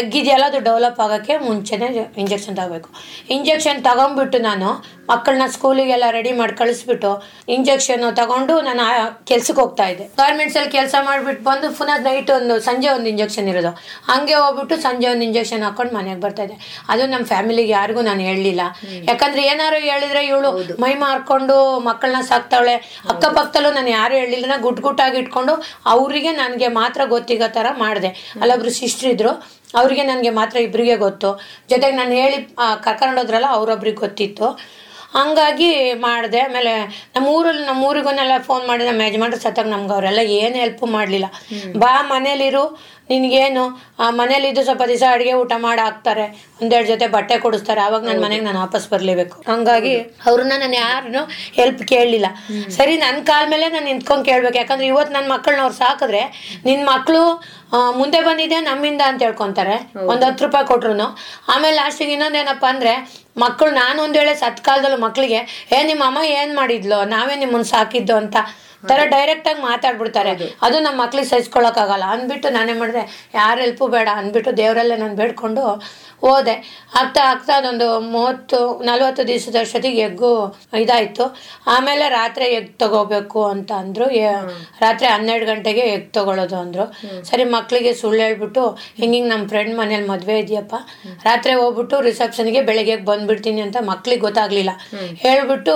[0.00, 1.88] ಎಗ್ ಇದೆಯಲ್ಲ ಅದು ಡೆವಲಪ್ ಆಗೋಕ್ಕೆ ಮುಂಚೆನೇ
[2.22, 2.90] ಇಂಜೆಕ್ಷನ್ ತಗೋಬೇಕು.
[3.36, 4.68] ಇಂಜೆಕ್ಷನ್ ತಗೊಂಡ್ಬಿಟ್ಟು ನಾನು
[5.10, 7.10] ಮಕ್ಕಳನ್ನ ಸ್ಕೂಲಿಗೆಲ್ಲ ರೆಡಿ ಮಾಡಿ ಕಳಿಸ್ಬಿಟ್ಟು
[7.48, 8.84] ಇಂಜೆಕ್ಷನ್ ತಗೊಂಡು ನಾನು
[9.30, 10.04] ಕೆಲ್ಸಕ್ಕೆ ಹೋಗ್ತಾ ಇದ್ದೆ.
[10.04, 13.72] ಗಾರ್ಮೆಂಟ್ಸ್ ಅಲ್ಲಿ ಕೆಲಸ ಮಾಡಿಬಿಟ್ಟು ಬಂದು ಪುನಃ ನೈಟ್ ಒಂದು ಸಂಜೆ ಒಂದು ಇಂಜೆಕ್ಷನ್ ಇರೋದು.
[14.10, 16.56] ಹಂಗೆ ಹೋಗ್ಬಿಟ್ಟು ಸಂಜೆ ಒಂದು ಇಂಜೆಕ್ಷನ್ ಹಾಕೊಂಡು ಮನೆಗೆ ಬರ್ತಾ ಇದ್ದೆ.
[16.88, 18.60] ಅದು ನಮ್ಮ ಫ್ಯಾಮಿಲಿಗೆ ಯಾರಿಗೂ ನಾನು ಹೇಳಲಿಲ್ಲ.
[19.10, 22.74] ಯಾಕಂದ್ರೆ ಏನಾರು ಹೇಳಿದ್ರೆ ಇವಳು ಮೈ ಮಾರ್ಕೊಂಡು ಮಕ್ಕಳನ್ನ ಸಾಕ್ತಾವಳೆ
[23.10, 25.54] ಅಕ್ಕಪಕ್ಕದಲ್ಲೂ ನಾನು ಯಾರು ಹೇಳಿಲ್ಲ ಗುಟ್ ಗುಟ್ಟಾಗಿ ಇಟ್ಕೊಂಡು
[25.86, 28.12] ಅವರಿಗೆ ನನಗೆ ಮಾತ್ರ ಗೊತ್ತಿಗೋ ಥರ ಮಾಡಿದೆ.
[28.40, 31.30] ಅಲ್ಲೊಬ್ರು ಸಿಸ್ಟ್ರ್ ಇದ್ರು ಅವರಿಗೆ ನನಗೆ ಮಾತ್ರ ಇಬ್ಬರಿಗೆ ಗೊತ್ತು.
[31.70, 32.36] ಜೊತೆಗೆ ನಾನು ಹೇಳಿ
[32.80, 34.48] ಕರ್ಕೊಂಡೋದ್ರಲ್ಲ ಅವರೊಬ್ರಿಗೆ ಗೊತ್ತಿತ್ತು.
[35.14, 36.40] ಹಂಗಾಗಿ ಮಾಡಿದೆ.
[36.40, 36.72] ಆಮೇಲೆ
[37.16, 41.28] ನಮ್ಮ ಊರಲ್ಲಿ ನಮ್ಮ ಊರಿಗೂನೆಲ್ಲ ಫೋನ್ ಮಾಡಿ ನಮ್ಮ ಯಜಮಾನ್ರು ಸತ್ತಾಗ ನಮ್ಗೆ ಅವರೆಲ್ಲ ಏನು ಹೆಲ್ಪು ಮಾಡಲಿಲ್ಲ.
[41.76, 42.64] ಬಾ ಮನೇಲಿರು.
[43.10, 43.64] ನಿನಗೇನು
[44.20, 46.24] ಮನೇಲಿದ್ದು ಸ್ವಲ್ಪ ದಿವಸ ಅಡುಗೆ ಊಟ ಮಾಡಿ ಹಾಕ್ತಾರೆ.
[46.62, 47.80] ಒಂದೆರಡು ಜೊತೆ ಬಟ್ಟೆ ಕೊಡಿಸ್ತಾರೆ.
[47.86, 49.36] ಆವಾಗ ನನ್ನ ಮನೆಗೆ ನಾನು ವಾಪಸ್ ಬರಲೇಬೇಕು.
[49.52, 49.94] ಹಂಗಾಗಿ
[50.28, 51.22] ಅವ್ರನ್ನ ನಾನು ಯಾರನ್ನು
[51.58, 52.26] ಹೆಲ್ಪ್ ಕೇಳಲಿಲ್ಲ.
[52.78, 54.58] ಸರಿ ನನ್ನ ಕಾಲ ಮೇಲೆ ನಾನು ನಿಂತ್ಕೊಂಡು ಕೇಳಬೇಕು.
[54.62, 56.22] ಯಾಕಂದ್ರೆ ಇವತ್ತು ನನ್ನ ಮಕ್ಕಳನ್ನ ಅವ್ರು ಸಾಕಿದ್ರೆ
[56.64, 57.22] ನಿನ್ನ ಮಕ್ಕಳು
[58.00, 59.76] ಮುಂದೆ ಬಂದಿದೆ ನಮ್ಮಿಂದ ಅಂತ ಹೇಳ್ಕೊಂತಾರೆ.
[60.12, 60.92] ಒಂದು ಹತ್ತು ರೂಪಾಯಿ ಕೊಟ್ರು
[61.54, 62.92] ಆಮೇಲೆ ಲಾಸ್ಟಿಗೆ ಇನ್ನೊಂದೇನಪ್ಪ ಅಂದ್ರೆ
[63.38, 65.40] ಮಕ್ಕಳು ನಾನು ಒಂದ್ ವೇಳೆ ಸತ್ಕಾಲದಲ್ಲೂ ಮಕ್ಕಳಿಗೆ
[65.72, 67.04] ಏ ನಿಮ್ಮ ಅಮ್ಮ ಏನ್ ಮಾಡಿದ್ಲು?
[67.04, 68.36] ನಾವೇ ನಿಮ್ಮನ್ ಸಾಕಿದ್ದು ಅಂತ
[68.88, 70.32] ತರ ಡೈರೆಕ್ಟ್ ಆಗಿ ಮಾತಾಡ್ಬಿಡ್ತಾರೆ.
[70.62, 72.04] ಅದು ನಮ್ಮ ಮಕ್ಳಿಗೆ ಸಹಿಸ್ಕೊಳಕ್ಕಾಗಲ್ಲ.
[72.14, 73.02] ಅಂದ್ಬಿಟ್ಟು ನಾನೇ ಮಾಡಿದೆ.
[73.34, 75.62] ಯಾರ ಹೆಲ್ಪು ಬೇಡ ಅಂದ್ಬಿಟ್ಟು ದೇವರಲ್ಲೇ ನಾನು ಬೇಡ್ಕೊಂಡು
[76.24, 76.54] ಹೋದೆ.
[77.00, 80.30] ಆಗ್ತಾ ಆಗ್ತಾ ಅದೊಂದು ಮೂವತ್ತು ನಲ್ವತ್ತು ದಿವಸದ ಅಷ್ಟೊತ್ತಿಗೆ ಎಗ್ಗು
[80.80, 81.24] ಇದಾಯ್ತು.
[81.66, 84.06] ಆಮೇಲೆ ರಾತ್ರಿ ಎಗ್ ತಗೋಬೇಕು ಅಂತ ಅಂದ್ರು.
[84.84, 86.86] ರಾತ್ರಿ ಹನ್ನೆರಡು ಗಂಟೆಗೆ ಎಗ್ ತಗೊಳ್ಳೋದು ಅಂದ್ರು.
[87.30, 88.64] ಸರಿ ಮಕ್ಕಳಿಗೆ ಸುಳ್ಳು ಹೇಳ್ಬಿಟ್ಟು
[89.00, 90.74] ಹಿಂಗಿಂಗ್ ನಮ್ಮ ಫ್ರೆಂಡ್ ಮನೇಲಿ ಮದುವೆ ಇದೆಯಪ್ಪ?
[91.24, 92.96] ರಾತ್ರಿ ಹೋಗ್ಬಿಟ್ಟು ರಿಸೆಪ್ಷನ್ಗೆ ಬೆಳಗ್ಗೆ
[93.28, 94.70] ಬಂದ್ಬಿಡ್ತೀನಿ ಅಂತ ಮಕ್ಳಿಗೆ ಗೊತ್ತಾಗ್ಲಿಲ್ಲ.
[95.16, 95.74] ಹೇಳ್ಬಿಟ್ಟು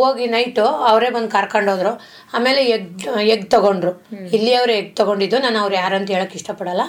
[0.00, 1.92] ಹೋಗಿ ನೈಟು ಅವರೇ ಬಂದು ಕರ್ಕೊಂಡೋದ್ರು.
[2.34, 3.92] ಆಮೇಲೆ ಎಗ್ ಎಗ್ ತಗೊಂಡ್ರು.
[4.32, 5.38] ಇಲ್ಲಿಯವ್ರೆ ಎಗ್ ತಗೊಂಡಿದ್ದು.
[5.38, 6.82] ನಾನು ಅವ್ರು ಯಾರಂತ ಹೇಳಕ್ ಇಷ್ಟಪಡಲ್ಲ.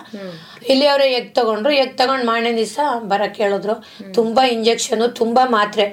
[0.69, 1.73] ಇಲ್ಲಿಯವ್ರೆ ಎಗ್ ತಗೊಂಡ್ರು.
[1.73, 2.79] ಎಗ್ ತಗೊಂಡ್ ಮಾರನೇ ದಿವಸ
[3.13, 3.75] ಬರಕ್ ಹೇಳಿದ್ರು.
[4.13, 5.87] ತುಂಬಾ ಇಂಜೆಕ್ಷನ್ ತುಂಬಾ ಮಾತ್ರೆ.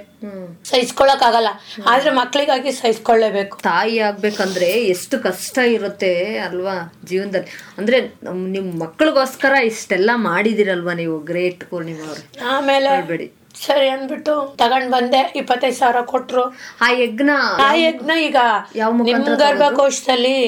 [0.65, 1.51] ಸಹಿಸ್ಕೊಳಕ್ ಆಗಲ್ಲ.
[1.87, 7.51] ಆದ್ರೆ ಮಕ್ಳಿಗಾಗಿ ಸಹಿಸ್ಕೊಳ್ಳೇಬೇಕು ತಾಯಿ ಆಗ್ಬೇಕಂದ್ರೆ ಎಷ್ಟು ಕಷ್ಟ ಇರುತ್ತೆ ಅಲ್ವಾ ಜೀವನದಲ್ಲಿ.
[7.79, 13.29] ಅಂದ್ರೆ ನಮ್ ಮಕ್ಳಿಗೋಸ್ಕರ ಇಷ್ಟೆಲ್ಲ ಮಾಡಿದಿರಲ್ವಾ ನೀವು ಗ್ರೇಟ್ ಪೂರ್ಣಿಮಾ ಅವ್ರೆ ಆಮೇಲೆ ಹೇಳ್ಬೇಡಿ.
[13.61, 16.45] ಸರಿ ಅಂದ್ಬಿಟ್ಟು ತಗೊಂಡ್ ಬಂದೆ ಇಪ್ಪತ್ತೈದು ಸಾವಿರ ಕೊಟ್ರು.
[16.81, 17.31] ಆ ಯಜ್ಞ?
[17.61, 18.39] ಆ ಯಜ್ಞ ಈಗ
[18.77, 20.39] ಯಾವ ನಿಮ್ ಗರ್ಭಕೋಶದಲ್ಲಿ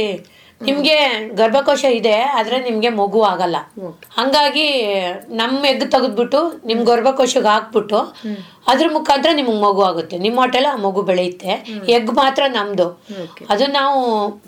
[0.68, 0.94] ನಿಮ್ಗೆ
[1.40, 3.58] ಗರ್ಭಕೋಶ ಇದೆ ಆದ್ರೆ ನಿಮ್ಗೆ ಮಗು ಆಗಲ್ಲ.
[4.18, 4.64] ಹಂಗಾಗಿ
[5.40, 6.40] ನಮ್ಮ ಎಗ್ ತೆಗೆದ್ಬಿಟ್ಟು
[6.70, 8.00] ನಿಮ್ ಗರ್ಭಕೋಶಕ್ಕೆ ಹಾಕ್ಬಿಟ್ಟು
[8.70, 10.16] ಅದ್ರ ಮುಖಾಂತರ ನಿಮ್ಗೆ ಮಗು ಆಗುತ್ತೆ.
[10.24, 11.52] ನಿಮ್ಮ ಹೋಟೆಲ್ ಆ ಮಗು ಬೆಳೆಯುತ್ತೆ.
[11.96, 12.86] ಎಗ್ ಮಾತ್ರ ನಮ್ದು.
[13.52, 14.00] ಅದು ನಾವು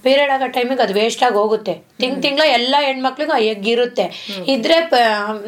[0.04, 1.74] ಪೀರಿಯಡ್ ಆಗೋ ಟೈಮಿಗೆ ಅದು ವೇಸ್ಟ್ ಆಗಿ ಹೋಗುತ್ತೆ.
[2.02, 4.06] ತಿಂಗ್ ತಿಂಗಳ ಎಲ್ಲ ಹೆಣ್ಮಕ್ಳಿಗೂ ಆ ಎಗ್ ಇರುತ್ತೆ.
[4.54, 4.76] ಇದ್ರೆ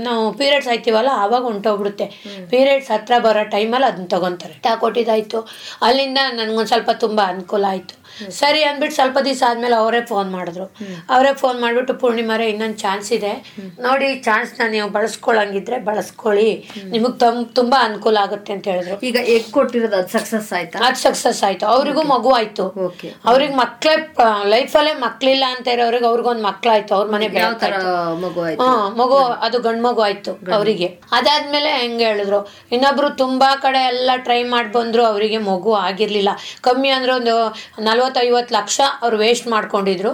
[0.09, 2.07] ನಾವು ಪೀರಿಯಡ್ಸ್ ಆಯ್ತೀವಲ್ಲ ಆವಾಗ ಹೊಂಟೋಗ್ಬಿಡುತ್ತೆ.
[2.53, 4.57] ಪೀರಿಯಡ್ಸ್ ಹತ್ರ ಬರೋ ಟೈಮಲ್ಲಿ ಅದನ್ನ ತಗೊಂತಾರೆ.
[4.85, 5.41] ಕೊಟ್ಟಿದ್ದಾಯ್ತು
[5.89, 7.95] ಅಲ್ಲಿಂದ ನನ್ಗೊಂದ್ ಸ್ವಲ್ಪ ತುಂಬಾ ಅನುಕೂಲ ಆಯ್ತು.
[8.31, 10.77] ಸರಿ ಅಂದ್ಬಿಟ್ಟು ಸ್ವಲ್ಪ ದಿವಸ ಆದ್ಮೇಲೆ ಅವರೇ ಫೋನ್ ಮಾಡಿದ್ರು.
[11.11, 13.33] ಅವರೇ ಫೋನ್ ಮಾಡ್ಬಿಟ್ಟು ಪೂರ್ಣಿಮಾರೇ ಇನ್ನೊಂದು ಚಾನ್ಸ್ ಇದೆ.
[13.81, 16.71] ನೋಡಿ ಚಾನ್ಸ್ನ ನೀವು ಬಳಸ್ಕೊಳಂಗಿದ್ರೆ ಬಳಸ್ಕೊಳ್ಳಿ.
[16.85, 17.19] ನಿಮಗೆ
[17.55, 19.01] ತುಂಬಾ ಅನುಕೂಲ ಆಗುತ್ತೆ ಅಂತ ಹೇಳಿದ್ರು.
[19.01, 20.79] ಈಗ ಎಗ್ ಕೊಟ್ಟಿರೋದು ಅದು ಸಕ್ಸಸ್ ಆಯ್ತಾ?
[20.79, 21.67] ಅದ್ ಸಕ್ಸಸ್ ಆಯ್ತು.
[21.67, 22.67] ಅವ್ರಿಗೂ ಮಗು ಆಯ್ತು.
[23.25, 27.29] ಅವ್ರಿಗೆ ಮಕ್ಳೇ ಲೈಫಲ್ಲೇ ಮಕ್ಳಿಲ್ಲ ಅಂತ ಇರೋರಿಗೆ ಮಕ್ಳ ಆಯ್ತು ಅವ್ರ ಮನೆ
[28.25, 28.43] ಮಗು
[28.97, 30.87] ಮಗು ಅದು ಗಂಡ್ ಮಗು ಆಯ್ತು ಅವರಿಗೆ.
[31.13, 32.53] ಅದಾದ್ಮೇಲೆ ಹೆಂಗ್ ಹೇಳಿದ್ರು?
[32.73, 36.29] ಇನ್ನೊಬ್ರು ತುಂಬಾ ಕಡೆ ಎಲ್ಲ ಟ್ರೈ ಮಾಡಿ ಬಂದ್ರು ಅವರಿಗೆ ಮಗು ಆಗಿರ್ಲಿಲ್ಲ.
[36.61, 37.35] ಕಮ್ಮಿ ಅಂದ್ರೆ ಒಂದು
[37.79, 40.13] ನಲ್ವತ್ತು ಐವತ್ತು ಲಕ್ಷ ಅವ್ರು ವೇಸ್ಟ್ ಮಾಡ್ಕೊಂಡಿದ್ರು.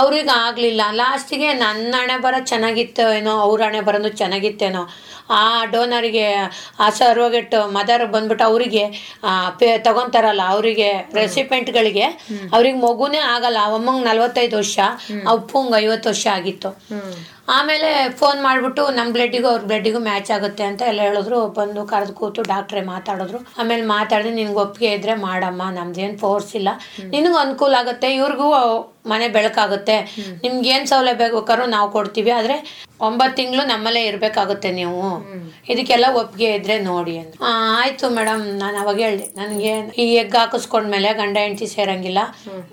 [0.00, 0.82] ಅವ್ರಿಗೆ ಆಗ್ಲಿಲ್ಲ.
[1.00, 4.82] ಲಾಸ್ಟಿಗೆ ನನ್ನ ಹಣೆ ಬರ ಚೆನ್ನಾಗಿತ್ತು ಏನೋ ಅವ್ರ ಹಣೆ ಬರೋದು ಚೆನ್ನಾಗಿತ್ತೇನೋ.
[5.30, 6.26] ಆ ಡೋನರಿಗೆ
[6.84, 8.84] ಆ ಸರ್ವಗೆಟ್ ಮದರ್ ಬಂದ್ಬಿಟ್ಟು ಅವರಿಗೆ
[9.86, 10.88] ತಗೊಂತಾರಲ್ಲ ಅವರಿಗೆ
[11.20, 12.06] ರೆಸಿಪೆಂಟ್ಗಳಿಗೆ
[12.56, 13.58] ಅವ್ರಿಗೆ ಮಗುನೇ ಆಗಲ್ಲ.
[13.68, 14.78] ಅವಮ್ಮ ನಲ್ವತ್ತೈದು ವರ್ಷ
[15.34, 16.70] ಅಪ್ಪಂಗೆ ಐವತ್ತು ವರ್ಷ ಆಗಿತ್ತು.
[17.48, 17.88] ಆಮೇಲೆ
[18.20, 21.46] ಫೋನ್ ಮಾಡಿಬಿಟ್ಟು ನಮ್ಮ ಬ್ಲಡ್ಡಿಗೂ ಅವ್ರ ಬ್ಲಡ್ಡಿಗೂ ಮ್ಯಾಚ್ ಆಗುತ್ತೆ ಅಂತ ಎಲ್ಲ ಹೇಳಿದ್ರು.
[21.58, 23.40] ಬಂದು ಕರೆದು ಕೂತು ಡಾಕ್ಟ್ರೇ ಮಾತಾಡಿದ್ರು.
[23.58, 26.68] ಆಮೇಲೆ ಮಾತಾಡಿದ್ರೆ ನಿನ್ಗೆ ಒಪ್ಪಿಗೆ ಇದ್ರೆ ಮಾಡಮ್ಮ ನಮ್ದೇನು ಫೋರ್ಸ್ ಇಲ್ಲ.
[27.14, 28.48] ನಿನಗೂ ಅನುಕೂಲ ಆಗುತ್ತೆ ಇವ್ರಿಗೂ
[29.12, 29.96] ಮನೆ ಬೆಳಕಾಗುತ್ತೆ.
[30.42, 32.30] ನಿಮ್ಗೆ ಏನ್ ಸೌಲಭ್ಯ ಬೇಕಾದ್ರೂ ನಾವು ಕೊಡ್ತೀವಿ.
[32.30, 32.56] ಆದ್ರೆ
[33.00, 35.00] ಒಂಬತ್ತು ತಿಂಗಳು ನಮ್ಮಲ್ಲೇ ಇರಬೇಕಾಗುತ್ತೆ ನೀವು.
[35.72, 37.34] ಇದಕ್ಕೆಲ್ಲ ಒಪ್ಪಿಗೆ ಇದ್ರೆ ನೋಡಿ ಅಂತ.
[37.42, 39.26] ಆಯಿತು ಆಯ್ತು ಮೇಡಮ್ ನಾನು ಅವಾಗ ಹೇಳ್ದೆ.
[39.36, 39.72] ನನಗೆ
[40.02, 42.18] ಈ ಎಗ್ ಹಾಕಿಸ್ಕೊಂಡ್ಮೇಲೆ ಗಂಡ ಹೆಂಡತಿ ಸೇರಂಗಿಲ್ಲ.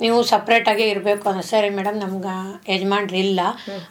[0.02, 2.36] ನೀವು ಸಪ್ರೇಟಾಗೇ ಇರಬೇಕು ಅನ್ನೋ ಸರಿ ಮೇಡಮ್ ನಮ್ಗೆ
[2.74, 3.42] ಯಜಮಾನ್ರಿಲ್ಲ.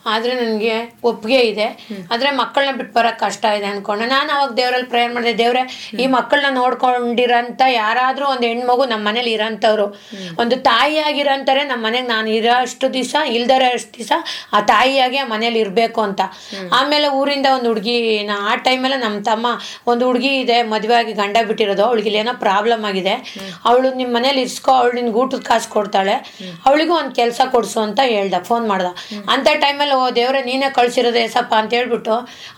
[0.06, 0.69] ಆದ್ರೆ ನನಗೆ
[1.08, 1.68] ಒಪ್ಪಿಗೆ ಇದೆ.
[2.12, 4.06] ಆದ್ರೆ ಮಕ್ಕಳನ್ನ ಬಿಟ್ಟು ಬರಕ್ ಕಷ್ಟ ಇದೆ ಅನ್ಕೊಂಡೆ.
[4.14, 5.62] ನಾನು ಅವಾಗ ದೇವರಲ್ಲಿ ಪ್ರೇಯರ್ ಮಾಡಿದೆ, ದೇವ್ರೆ,
[6.02, 9.86] ಈ ಮಕ್ಕಳನ್ನ ನೋಡ್ಕೊಂಡಿರಂತ ಯಾರಾದ್ರೂ ಒಂದು ಹೆಣ್ಮಗು ನಮ್ಮ ಮನೇಲಿ ಇರೋಂಥವ್ರು,
[10.44, 14.12] ಒಂದು ತಾಯಿಯಾಗಿರೋಂತಾರೆ ನಮ್ಮ ಮನೆಗೆ ನಾನು ಇರೋ ಅಷ್ಟು ದಿವಸ, ಇಲ್ದರ ಅಷ್ಟು ದಿವಸ
[14.56, 16.20] ಆ ತಾಯಿಯಾಗಿ ಆ ಮನೇಲಿ ಇರಬೇಕು ಅಂತ.
[16.80, 17.96] ಆಮೇಲೆ ಊರಿಂದ ಒಂದು ಹುಡುಗಿ
[18.50, 19.46] ಆ ಟೈಮಲ್ಲಿ ನಮ್ಮ ತಮ್ಮ
[19.90, 23.14] ಒಂದು ಹುಡುಗಿ ಇದೆ, ಮದುವೆ ಆಗಿ ಗಂಡ ಬಿಟ್ಟಿರೋದು, ಅವಳಿಗೆ ಏನೋ ಪ್ರಾಬ್ಲಮ್ ಆಗಿದೆ.
[23.68, 26.16] ಅವಳು ನಿಮ್ಮ ಮನೇಲಿ ಇರ್ಸ್ಕೊ, ಅವಳು ನಿನ್ಗೆ ಊಟದ ಕಾಸು ಕೊಡ್ತಾಳೆ,
[26.68, 28.88] ಅವಳಿಗೂ ಒಂದು ಕೆಲಸ ಕೊಡ್ಸು ಅಂತ ಹೇಳ್ದ ಫೋನ್ ಮಾಡ್ದ.
[29.34, 32.14] ಅಂತ ಟೈಮಲ್ಲಿ ಓ ದೇವ್ರೆ, ನೀನೇ ಕಳ್ಸಿರೋದು ಎಸಪ್ಪ ಅಂತ ಹೇಳ್ಬಿಟ್ಟು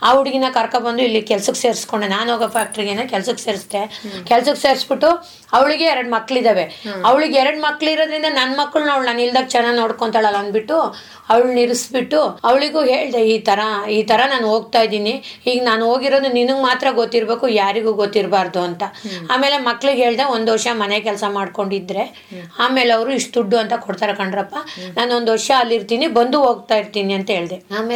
[0.07, 2.07] ಆ ಹುಡುಗಿನ ಕರ್ಕೊಬಂದು ಇಲ್ಲಿ ಕೆಲ್ಸಕ್ಕೆ ಸೇರಿಸ್ಕೊಂಡೆ.
[2.15, 3.81] ನಾನು ಹೋಗೋ ಫ್ಯಾಕ್ಟ್ರಿಗೇನೆ ಕೆಲ್ಸಕ್ಕೆ ಸೇರಿಸ್ದೆ.
[4.29, 5.09] ಕೆಲ್ಸಕ್ಕೆ ಸೇರಿಸ್ಬಿಟ್ಟು
[5.57, 6.65] ಅವಳಿಗೆ ಎರಡು ಮಕ್ಳಿದಾವೆ.
[7.09, 10.77] ಅವಳಿಗೆ ಎರಡು ಮಕ್ಳು ಇರೋದ್ರಿಂದ ನನ್ನ ಮಕ್ಕಳನ್ನ ಅವಳು ನಾನು ಇಲ್ದಾಗ ಚೆನ್ನಾಗಿ ನೋಡ್ಕೊತಾಳಲ್ಲ ಅಂದ್ಬಿಟ್ಟು
[11.33, 13.59] ಅವಳು ಇರಿಸ್ಬಿಟ್ಟು ಅವಳಿಗೂ ಹೇಳ್ದೆ ಈ ತರ
[13.97, 15.13] ಈ ತರ ನಾನು ಹೋಗ್ತಾ ಇದ್ದೀನಿ.
[15.51, 18.83] ಈಗ ನಾನು ಹೋಗಿರೋದು ನಿನಗೆ ಮಾತ್ರ ಗೊತ್ತಿರ್ಬೇಕು ಯಾರಿಗೂ ಗೊತ್ತಿರಬಾರ್ದು ಅಂತ.
[19.33, 22.03] ಆಮೇಲೆ ಮಕ್ಳಿಗೆ ಹೇಳ್ದೆ ಒಂದು ವರ್ಷ ಮನೆ ಕೆಲಸ ಮಾಡ್ಕೊಂಡಿದ್ರೆ
[22.65, 24.55] ಆಮೇಲೆ ಅವರು ಇಷ್ಟು ದುಡ್ಡು ಅಂತ ಕೊಡ್ತಾರೆ ಕಣ್ರಪ್ಪ.
[24.97, 27.57] ನಾನು ಒಂದು ವರ್ಷ ಅಲ್ಲಿರ್ತೀನಿ ಬಂದು ಹೋಗ್ತಾ ಇರ್ತೀನಿ ಅಂತ ಹೇಳ್ದೆ.
[27.79, 27.92] ಆಮೇಲೆ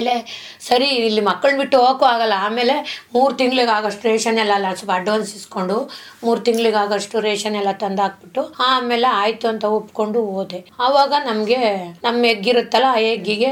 [0.68, 2.34] ಸರಿ ಇಲ್ಲಿ ಮಕ್ಕಳನ್ನ ಬಿಟ್ಟು ಹೋಗಕ್ಕೂ ಆಗಲ್ಲ.
[2.38, 5.92] ಆಮೇಲೆ ಮೂರು ತಿಂಗಳಿಗೆ ಆಗೋಷ್ಟು ರೇಷನ್ ಎಲ್ಲ ಅಲ್ಲ ಸ್ವಲ್ಪ ಅಡ್ವಾನ್ಸ್ ಇಸ್ಕೊಂಡು
[6.24, 10.66] ಮೂರು ತಿಂಗಳಿಗೆ ಆಗೋಷ್ಟು ರೇಷನ್ ಎಲ್ಲ ತಂದು ಹಾಕ್ಬಿಟ್ಟು ಆಮೇಲೆ ಆಯ್ತು ಅಂತ ಒಪ್ಕೊಂಡು ಹೋದೆ.
[10.80, 11.60] ಆವಾಗ ನಮಗೆ
[12.04, 13.51] ನಮ್ಮ ಎಗ್ಗಿರುತ್ತಲ್ಲ ಆ ಎಗ್ಗಿಗೆ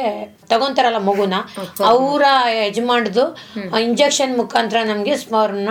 [0.49, 1.33] ತಗೊಂತಾರಲ್ಲ ಮಗುನ
[1.85, 2.23] ಅವರ
[2.65, 3.23] ಯಜಮಾನ್ದು
[3.79, 5.69] ಇಂಜೆಕ್ಷನ್ ಮುಖಾಂತರ ನಮಗೆ ಸ್ಮರ್ನ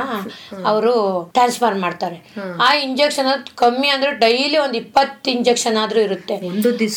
[0.66, 0.94] ಅವರು
[1.32, 2.32] ಟ್ರಾನ್ಸ್ಫರ್ ಮಾಡ್ತಾರೆ.
[2.60, 6.34] ಆ ಇಂಜೆಕ್ಷನ್ ಕಮ್ಮಿ ಅಂದ್ರೆ ಡೈಲಿ ಒಂದು ಇಪ್ಪತ್ತು ಇಂಜೆಕ್ಷನ್ ಆದ್ರೂ ಇರುತ್ತೆ.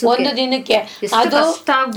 [0.08, 0.78] ಒಂದು ದಿನಕ್ಕೆ.
[1.14, 1.38] ಅದು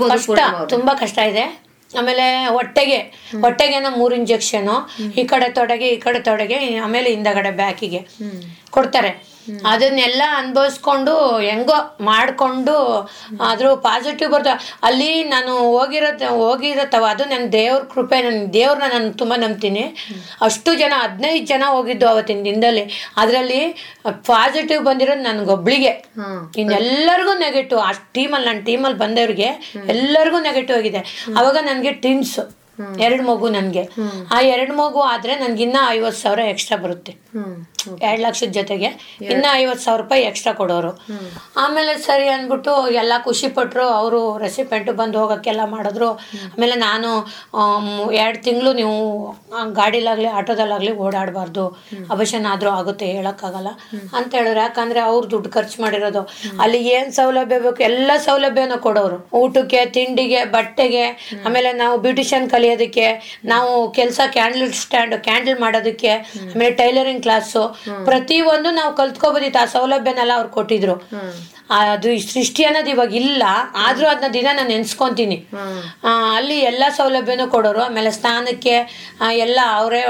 [0.09, 0.29] ಕಷ್ಟ?
[0.69, 1.70] ತುಂಬಾ ಕಷ್ಟ ಇದೆ.
[1.99, 2.99] ಆಮೇಲೆ ಹೊಟ್ಟೆಗೆ
[3.41, 4.69] ಹೊಟ್ಟೆಗೆನ ಮೂರು ಇಂಜೆಕ್ಷನ್
[5.17, 8.01] ಈ ಕಡೆ ತೊಡಗೆ ಈ ಕಡೆ ತೊಡೆಗೆ ಆಮೇಲೆ ಹಿಂದಗಡೆ ಬ್ಯಾಕಿಗೆ
[8.69, 9.11] ಕೊಡ್ತಾರೆ.
[9.65, 12.75] ಅದನ್ನೆಲ್ಲ ಅನುಭವಿಸ್ಕೊಂಡು ಹೆಂಗೋ ಮಾಡ್ಕೊಂಡು
[13.41, 14.49] ಆದ್ರೂ ಪಾಸಿಟಿವ್ ಬರ್ತಾ
[14.83, 19.83] ಅಲ್ಲಿ ನಾನು ಹೋಗಿರೋ ಹೋಗಿರತ್ತವ ಅದು ನನ್ನ ದೇವ್ರ ಕೃಪೆ ನನ್ನ ದೇವ್ರನ್ನ ನಾನು ತುಂಬ ನಂಬ್ತೀನಿ.
[20.41, 23.13] ಅಷ್ಟು ಜನ ಹದಿನೈದು ಜನ ಹೋಗಿದ್ದು ಅವತ್ತಿನ ದಿನದಲ್ಲಿ.
[23.17, 23.61] ಅದರಲ್ಲಿ
[24.07, 26.05] ಪಾಸಿಟಿವ್ ಬಂದಿರೋದು ನನಗೊಬ್ಳಿಗೆ.
[26.57, 31.27] ಇನ್ನೆಲ್ಲರಿಗೂ ನೆಗೆಟಿವ್ ಆ ಟೀಮಲ್ಲಿ ನನ್ನ ಟೀಮಲ್ಲಿ ಬಂದವ್ರಿಗೆ ಎಲ್ಲರಿಗೂ ನೆಗೆಟಿವ್ ಆಗಿದೆ.
[31.37, 32.39] ಅವಾಗ ನನಗೆ ಟ್ವಿನ್ಸ್
[32.99, 33.83] ಎರಡು ಮಗು ನನಗೆ.
[34.31, 37.11] ಆ ಎರಡು ಮಗು ಆದ್ರೆ ನನ್ಗಿನ್ನ ಐವತ್ತು ಸಾವಿರ ಎಕ್ಸ್ಟ್ರಾ ಬರುತ್ತೆ.
[38.05, 38.89] ಎರಡು ಲಕ್ಷದ ಜೊತೆಗೆ.
[39.33, 40.91] ಇನ್ನ ಐವತ್ತು ಸಾವಿರ ರೂಪಾಯಿ ಎಕ್ಸ್ಟ್ರಾ ಕೊಡೋರು.
[41.63, 46.09] ಆಮೇಲೆ ಸರಿ ಅಂದ್ಬಿಟ್ಟು ಎಲ್ಲ ಖುಷಿ ಪಟ್ರು ಅವರು ರೆಸಿಪೆಂಟ್ ಬಂದು ಹೋಗೋಕ್ಕೆಲ್ಲ ಮಾಡಿದ್ರು.
[46.53, 47.09] ಆಮೇಲೆ ನಾನು
[48.23, 48.95] ಎರಡು ತಿಂಗಳು ನೀವು
[49.79, 51.65] ಗಾಡಿಲಾಗಲಿ ಆಟೋದಲ್ಲಾಗ್ಲಿ ಓಡಾಡಬಾರ್ದು.
[52.15, 53.71] ಅವಶ್ಯನ ಆದ್ರೂ ಆಗುತ್ತೆ ಹೇಳಕ್ಕಾಗಲ್ಲ.
[54.17, 56.23] ಅಂತ ಹೇಳಿದ್ರು ಯಾಕಂದ್ರೆ ಅವ್ರು ದುಡ್ಡು ಖರ್ಚು ಮಾಡಿರೋದು.
[56.65, 59.19] ಅಲ್ಲಿ ಏನ್ ಸೌಲಭ್ಯ ಬೇಕು ಎಲ್ಲ ಸೌಲಭ್ಯನ ಕೊಡೋರು.
[59.41, 61.05] ಊಟಕ್ಕೆ ತಿಂಡಿಗೆ ಬಟ್ಟೆಗೆ
[61.45, 63.07] ಆಮೇಲೆ ನಾವು ಬ್ಯೂಟಿಷಿಯನ್ ಕಲಿಯೋದಕ್ಕೆ
[63.53, 66.13] ನಾವು ಕೆಲಸ ಕ್ಯಾಂಡಲ್ ಸ್ಟ್ಯಾಂಡ್ ಕ್ಯಾಂಡಲ್ ಮಾಡೋದಕ್ಕೆ
[66.53, 67.63] ಆಮೇಲೆ ಟೈಲರಿಂಗ್ ಕ್ಲಾಸು
[68.45, 70.95] ಒಂದು ನಾವು ಕಲ್ತ್ಕೋಬೋದಿತ್ತು ಆ ಸೌಲಭ್ಯನೆಲ್ಲ ಅವ್ರು ಕೊಟ್ಟಿದ್ರು.
[71.69, 73.43] ಅದು ಸೃಷ್ಟಿ ಅನ್ನೋದು ಇವಾಗ ಇಲ್ಲ.
[73.75, 75.47] ಆದ್ರೂ ಅದನ್ನ ದಿನ ನಾನು ನೆನ್ಸ್ಕೊಂತೀನಿ.
[76.03, 78.73] ಆ, ಅಲ್ಲಿ ಎಲ್ಲ ಸೌಲಭ್ಯನೂ ಕೊಡೋರು ಆಮೇಲೆ ಸ್ನಾನಕ್ಕೆ
[79.35, 80.01] ಎಲ್ಲ ಅವರೇ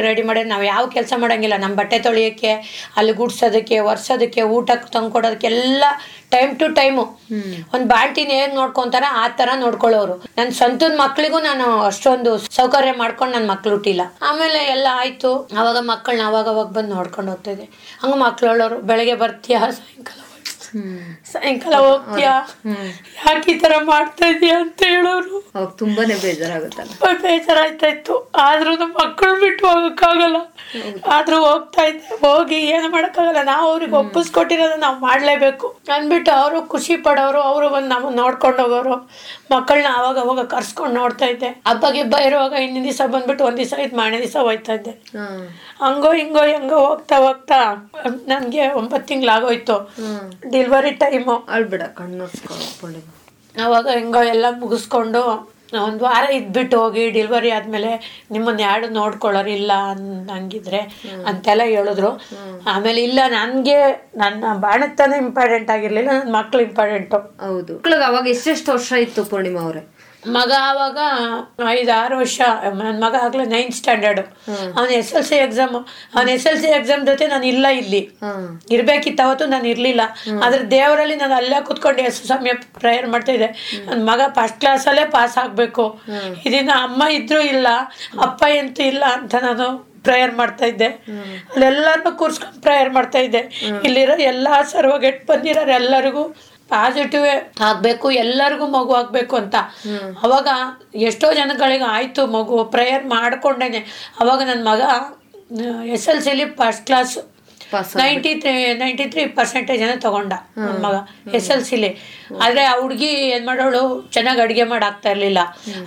[0.00, 1.56] ರೆಡಿ ಮಾಡಿ ನಾವು ಯಾವ ಕೆಲಸ ಮಾಡಂಗಿಲ್ಲ.
[1.56, 2.52] ನಮ್ಮ ಬಟ್ಟೆ ತೊಳೆಯೋಕ್ಕೆ
[2.96, 5.84] ಅಲ್ಲಿ ಗುಡ್ಸೋದಕ್ಕೆ ಒರ್ಸೋದಕ್ಕೆ ಊಟಕ್ಕೆ ಎಲ್ಲ
[6.30, 7.02] ಟೈಮ್ ಟು ಟೈಮು.
[7.74, 10.14] ಒಂದು ಬಾಲ್ಟಿನ ಹೇಗ್ ನೋಡ್ಕೊಂತಾರ ಆ ತರ ನೋಡ್ಕೊಳ್ಳೋರು.
[10.38, 14.02] ನನ್ನ ಸ್ವಂತದ ಮಕ್ಳಿಗೂ ನಾನು ಅಷ್ಟೊಂದು ಸೌಕರ್ಯ ಮಾಡ್ಕೊಂಡು ನನ್ನ ಮಕ್ಳು ಹುಟ್ಟಿಲ್ಲ.
[14.22, 15.32] ಆಮೇಲೆ ಎಲ್ಲ ಆಯ್ತು.
[15.58, 17.68] ಅವಾಗ ಮಕ್ಕಳನ್ನ ಅವಾಗ ಅವಾಗ ಬಂದು ನೋಡ್ಕೊಂಡು ಹೋಗ್ತಾ ಇದ್ದೆ.
[18.02, 20.20] ಹಂಗ ಮಕ್ಳು ಹೇಳೋರು ಬೆಳಗ್ಗೆ ಬರ್ತೀಯ ಸಾಯಂಕಾಲ.
[21.32, 22.34] ಸಾಯಂಕಾಲ ಹೋಗ್ತೀಯಾ
[23.26, 25.38] ಯಾಕೆ ಈ ತರ ಮಾಡ್ತಾ ಇದೀಯ ಅಂತ ಹೇಳೋರು?
[25.54, 26.90] ಅವಾಗ ತುಂಬಾನೇ ಬೇಜಾರಾಗುತ್ತಲ್ಲ.
[27.22, 30.36] ಬೇಜಾರಾಯ್ತಾ ಇತ್ತು ಆದ್ರೂ ನಮ್ಮ ಮಕ್ಕಳು ಬಿಟ್ಟು ಹೋಗಕ್ಕಾಗಲ್ಲ.
[31.06, 32.16] ಆದ್ರೂ ಹೋಗ್ತಾ ಇದ್ದೆ.
[32.26, 33.42] ಹೋಗಿ ಏನು ಮಾಡಕ್ಕಾಗಲ್ಲ.
[33.42, 35.80] ನಾವು ಅವ್ರಿಗೆ ಒಪ್ಪಿಸ್ಕೊಟ್ಟಿರೋದು ನಾವು ಮಾಡ್ಲೇಬೇಕು.
[35.92, 38.96] ಅಂದ್ಬಿಟ್ಟು ಅವರು ಖುಷಿ ಪಡೋರು ಅವರು ಬಂದು ನಮ್ಮ ನೋಡ್ಕೊಂಡು ಹೋಗೋರು.
[39.50, 41.48] ಮಕ್ಕಳನ್ನ ಅವಾಗ ಅವಾಗ ಕರ್ಸ್ಕೊಂಡು ನೋಡ್ತಾ ಇದ್ದೆ.
[41.66, 44.94] ಹಬ್ಬ ಗಿಬ್ಬ ಇರುವಾಗ ಹಿಂದಿನ ದಿವಸ ಬಂದ್ಬಿಟ್ಟು ಒಂದ್ ದಿವಸ ಇದ್ದು ಮಾರನೇ ದಿವಸ ಹೋಯ್ತಾ ಇದ್ದೆ.
[45.80, 47.58] ಹಂಗೋ ಹಿಂಗೋ ಹೆಂಗೋ ಹೋಗ್ತಾ ಹೋಗ್ತಾ
[48.28, 49.76] ನನ್ಗೆ ಒಂಬತ್ತು ತಿಂಗಳಾಗೋಯ್ತು.
[50.50, 51.82] ಡೆಲಿವರಿ ಟೈಮು ಅಳ್ಬಿಡ
[52.80, 53.14] ಪೂರ್ಣಿಮಾ
[53.54, 55.22] ಅವಾಗ ಹೆಂಗೋ ಎಲ್ಲ ಮುಗಿಸ್ಕೊಂಡು
[55.80, 57.90] ಒಂದು ವಾರ ಇದ್ಬಿಟ್ಟು ಹೋಗಿ ಡೆಲಿವರಿ ಆದ್ಮೇಲೆ
[58.30, 60.80] ನಿಮ್ಮನ್ನ ಯಾರು ನೋಡ್ಕೊಳ್ಳೋರು ಇಲ್ಲ ಅನ್- ಹಂಗಿದ್ರೆ
[61.26, 62.10] ಅಂತೆಲ್ಲ ಹೇಳಿದ್ರು.
[62.66, 63.76] ಆಮೇಲೆ ಇಲ್ಲ ನನಗೆ
[64.16, 67.74] ನನ್ನ ಬಾಣತನ ಇಂಪಾರ್ಟೆಂಟ್ ಆಗಿರ್ಲಿಲ್ಲ ನನ್ನ ಮಕ್ಳು ಇಂಪಾರ್ಟೆಂಟು ಹೌದು.
[67.76, 69.82] ಮಕ್ಳಿಗೆ ಅವಾಗ ಎಷ್ಟೆಷ್ಟು ವರ್ಷ ಇತ್ತು ಪೂರ್ಣಿಮಾ ಅವ್ರೆ?
[70.22, 70.98] ಮಗ ಆವಾಗ
[71.68, 74.20] ಐದು ಆರು ವರ್ಷ ನನ್ನ ಮಗ ಆಗ್ಲೇ ನೈನ್ತ್ ಸ್ಟ್ಯಾಂಡರ್ಡ್
[74.76, 75.76] ಅವನ ಎಸ್ ಎಲ್ ಸಿ ಎಕ್ಸಾಮ್
[76.14, 78.10] ಅವನ ಎಸ್ ಎಲ್ ಸಿ ಎಕ್ಸಾಮ್ ಜೊತೆ ನಾನು ಇಲ್ಲ ಇಲ್ಲಿ.
[78.70, 80.00] ಇರ್ಬೇಕಿತ್ತು ಅವತ್ತು ನಾನು ಇರ್ಲಿಲ್ಲ.
[80.44, 83.48] ಆದ್ರೆ ದೇವರಲ್ಲಿ ನಾನು ಅಲ್ಲೇ ಕುತ್ಕೊಂಡು ಎಷ್ಟು ಸಮಯ ಪ್ರೇಯರ್ ಮಾಡ್ತಾ ಇದ್ದೆ.
[83.86, 86.00] ನನ್ನ ಮಗ ಫಸ್ಟ್ ಕ್ಲಾಸಲ್ಲೇ ಪಾಸ್ ಆಗ್ಬೇಕು.
[86.46, 87.68] ಇದನ್ನ ಅಮ್ಮ ಇದ್ರೂ ಇಲ್ಲ
[88.20, 90.88] ಅಪ್ಪ ಎಂತೂ ಇಲ್ಲ ಅಂತ ನಾನು ಪ್ರೇಯರ್ ಮಾಡ್ತಾ ಇದ್ದೆ.
[91.54, 93.42] ಅಲ್ಲೆಲ್ಲರನ್ನೂ ಕೂರ್ಸ್ಕೊಂಡು ಪ್ರೇಯರ್ ಮಾಡ್ತಾ ಇದ್ದೆ.
[93.84, 96.22] ಇಲ್ಲಿರೋ ಎಲ್ಲ ಸರ್ವಗೆಟ್ ಬಂದಿರೋರು ಎಲ್ಲರಿಗೂ
[96.70, 97.26] ಪಾಸಿಟಿವ್
[97.68, 99.56] ಆಗ್ಬೇಕು ಎಲ್ಲರಿಗೂ ಮಗು ಆಗ್ಬೇಕು ಅಂತ.
[100.22, 100.48] ಅವಾಗ
[101.08, 103.80] ಎಷ್ಟೋ ಜನಗಳಿಗೆ ಆಯ್ತು ಮಗು ಪ್ರೇಯರ್ ಮಾಡ್ಕೊಂಡೇನೆ.
[104.20, 104.82] ಅವಾಗ ನನ್ನ ಮಗ
[105.96, 107.14] S L ಸಿಲಿ first class
[108.00, 108.52] ninety three
[108.82, 110.32] ninety three percentage ಏನೋ ತಗೊಂಡ
[110.64, 110.96] ನನ್ನ ಮಗ
[111.38, 111.90] ಎಸ್ ಎಲ್ ಸಿಲಿ.
[112.44, 113.82] ಆದ್ರೆ ಆ ಹುಡ್ಗಿ ಏನ್ ಮಾಡೋಳು?
[114.14, 115.40] ಚೆನ್ನಾಗಿ ಅಡಿಗೆ ಮಾಡಾಕ್ತಾ ಇರ್ಲಿಲ್ಲ.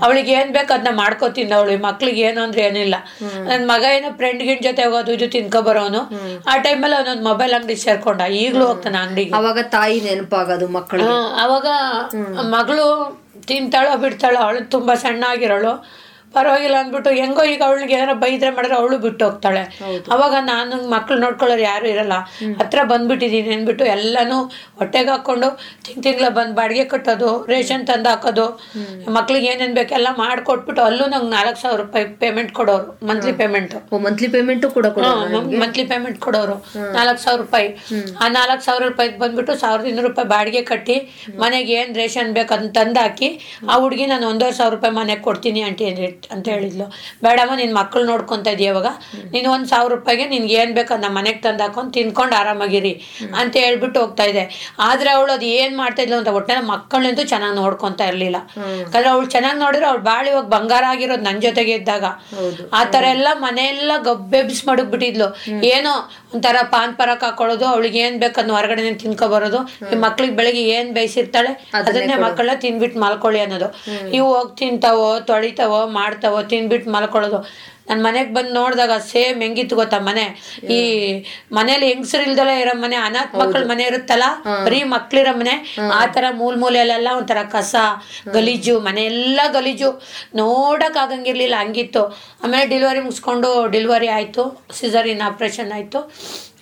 [0.06, 2.96] ಅವಳಿಗೆ ಏನ್ ಬೇಕು ಅದನ್ನ ಮಾಡ್ಕೋತೀನಿ ಅವಳು ಮಕ್ಳಿಗೆ ಏನು ಅಂದ್ರೆ ಏನಿಲ್ಲ.
[3.50, 6.04] ನನ್ನ ಮಗ ಏನೋ ಫ್ರೆಂಡ್ ಗಿಂಡ್ ಜೊತೆ ಹೋಗೋದು ಇದು ತಿನ್ಕೊ ಬರೋನು
[6.52, 8.22] ಆ ಟೈಮಲ್ಲಿ ಅವನೊಂದು ಮೊಬೈಲ್ ಅಂಗಡಿ ಸೇರ್ಕೊಂಡ.
[8.44, 9.34] ಈಗ್ಲೂ ಹೋಗ್ತಾನೆ ಅಂಗಡಿಗೆ.
[9.40, 11.10] ಅವಾಗ ತಾಯಿ ನೆನಪಾಗೋದು ಮಕ್ಕಳು
[11.46, 11.68] ಅವಾಗ
[12.58, 12.88] ಮಗಳು
[13.50, 15.72] ತಿಂತಾಳೋ ಬಿಡ್ತಾಳೋ ಅವಳು ತುಂಬಾ ಸಣ್ಣ ಆಗಿರೋಳು
[16.36, 19.64] ಪರವಾಗಿಲ್ಲ ಅಂದ್ಬಿಟ್ಟು ಹೆಂಗೋ ಈಗ ಅವಳಿಗೆ ಏನಾರ ಬೈದ್ರೆ ಮಾಡಿದ್ರೆ ಅವಳು ಬಿಟ್ಟು ಹೋಗ್ತಾಳೆ.
[20.16, 22.16] ಅವಾಗ ನಾನು ಮಕ್ಳು ನೋಡ್ಕೊಳ್ಳೋರು ಯಾರು ಇರಲ್ಲ.
[22.62, 24.38] ಹತ್ರ ಬಂದ್ಬಿಟ್ಟಿದೀನಿ ಅಂದ್ಬಿಟ್ಟು ಎಲ್ಲಾನು
[24.80, 25.50] ಹೊಟ್ಟೆಗೆ ಹಾಕೊಂಡು
[25.86, 28.46] ತಿಂಗ್ ತಿಂಗ್ಳ ಬಂದು ಬಾಡಿಗೆ ಕಟ್ಟೋದು ರೇಷನ್ ತಂದು ಹಾಕೋದು
[29.18, 33.76] ಮಕ್ಳಿಗೆ ಏನೇನ್ ಬೇಕೆಲ್ಲ ಮಾಡ್ಕೊಟ್ಬಿಟ್ಟು ಅಲ್ಲೂ ನಂಗೆ ನಾಲ್ಕು ಸಾವಿರ ರೂಪಾಯಿ ಪೇಮೆಂಟ್ ಕೊಡೋರು ಮಂತ್ಲಿ ಪೇಮೆಂಟ್
[34.08, 34.86] ಮಂತ್ಲಿ ಪೇಮೆಂಟ್ ಕೂಡ
[35.62, 36.56] ಮಂತ್ಲಿ ಪೇಮೆಂಟ್ ಕೊಡೋರು.
[36.98, 37.70] ನಾಲ್ಕು ಸಾವಿರ ರೂಪಾಯಿ.
[38.24, 40.98] ಆ ನಾಲ್ಕು ಸಾವಿರ ರೂಪಾಯಿ ಬಂದ್ಬಿಟ್ಟು ಸಾವಿರದ ಇನ್ನೂರು ರೂಪಾಯಿ ಬಾಡಿಗೆ ಕಟ್ಟಿ
[41.44, 43.30] ಮನೆಗೆ ಏನ್ ರೇಷನ್ ಬೇಕು ಅದನ್ನ ತಂದು ಹಾಕಿ
[43.72, 46.10] ಆ ಹುಡುಗಿ ನಾನು ಒಂದೂವರೆ ಸಾವಿರ ರೂಪಾಯಿ ಮನೆಗೆ ಕೊಡ್ತೀನಿ ಆಂಟಿ ಅಂದ್ರೆ.
[46.34, 46.86] ಅಂತ ಹೇಳಿದ್ಲು.
[47.26, 48.90] ಬೇಡಮ್ಮ ನಿನ್ನ ಮಕ್ಕಳು ನೋಡ್ಕೊಂತ ಇದೀಯ ಇವಾಗ.
[49.34, 52.94] ನೀನು ಒಂದು ಸಾವಿರ ರೂಪಾಯಿಗೆ ನಿನ್ಗೆ ಏನು ಬೇಕು ನಮ್ಮ ಮನೆಗೆ ತಂದು ಹಾಕೊಂಡು ತಿನ್ಕೊಂಡು ಆರಾಮಾಗಿರಿ
[53.42, 54.44] ಅಂತ ಹೇಳ್ಬಿಟ್ಟು ಹೋಗ್ತಾ ಇದೆ.
[54.90, 58.38] ಆದ್ರೆ ಅವಳು ಅದು ಏನು ಮಾಡ್ತಾ ಇದ್ಲು ಅಂತ ಒಟ್ಟೆ ಮಕ್ಕಳನ್ನಂತೂ ಚೆನ್ನಾಗಿ ನೋಡ್ಕೊತಾ ಇರಲಿಲ್ಲ.
[58.84, 62.06] ಯಾಕಂದ್ರೆ ಅವಳು ಚೆನ್ನಾಗಿ ನೋಡಿದ್ರೆ ಅವ್ಳು ಬಾಳಿ ಇವಾಗ ಬಂಗಾರ ಆಗಿರೋದು ನನ್ನ ಜೊತೆಗೆ ಇದ್ದಾಗ.
[62.80, 65.30] ಆ ಥರ ಎಲ್ಲ ಮನೆಯೆಲ್ಲ ಗಬ್ಬೆಬ್ಸ್ ಮಡಗ್ಬಿಟ್ಟಿದ್ಲು.
[65.74, 65.94] ಏನೋ
[66.36, 69.60] ಒಂಥರ ಪಾನ್ ಪರಕ್ ಹಾಕೊಳ್ಳೋದು ಅವಳಿಗೆ ಏನ್ ಬೇಕನ್ನು ಹೊರಗಡೆ ತಿನ್ಕೊ ಬರೋದು
[69.94, 71.52] ಈ ಮಕ್ಳಿಗೆ ಬೆಳಿಗ್ಗೆ ಏನ್ ಬೇಯಿಸಿರ್ತಾಳೆ
[71.88, 73.68] ಅದನ್ನೇ ಮಕ್ಕಳನ್ನ ತಿನ್ಬಿಟ್ಟು ಮಲ್ಕೊಳ್ಳಿ ಅನ್ನೋದು.
[74.18, 75.82] ಇವು ಹೋಗಿ ತಿಂತಾವೋ ತೊಳಿತಾವೋ
[76.12, 77.42] ಮಾಡ್ತಾವೋ ತಿನ್ಬಿಟ್ಟು ಮಲ್ಕೊಳ್ಳೋದು.
[77.90, 80.26] ನನ್ನ ಮನೆಗೆ ಬಂದು ನೋಡಿದಾಗ ಸೇಮ್ ಹೆಂಗಿತ್ತು ಗೊತ್ತಾ ಮನೆ?
[80.76, 80.78] ಈ
[81.58, 84.26] ಮನೇಲಿ ಹೆಂಗಸರು ಇಲ್ದಲೇ ಇರೋ ಮನೆ ಅನಾಥ ಮಕ್ಕಳ ಮನೆ ಇರುತ್ತಲ್ಲ?
[84.66, 85.56] ಬರೀ ಮಕ್ಳಿರೋ ಮನೆ.
[86.00, 87.76] ಆ ತರ ಮೂಲ ಮೂಲೆಯಲ್ಲೆಲ್ಲ ಒಂಥರ ಕಸ
[88.36, 89.90] ಗಲೀಜು ಮನೆ ಎಲ್ಲ ಗಲೀಜು.
[90.36, 92.04] ನೋಡಕ್ ಆಗಂಗಿರ್ಲಿಲ್ಲ ಹಂಗಿತ್ತು.
[92.44, 94.46] ಆಮೇಲೆ ಡೆಲಿವರಿ ಮುಗಿಸ್ಕೊಂಡು ಡೆಲಿವರಿ ಆಯ್ತು
[94.80, 96.02] ಸಿಸರಿನ್ ಆಪ್ರೇಷನ್ ಆಯ್ತು.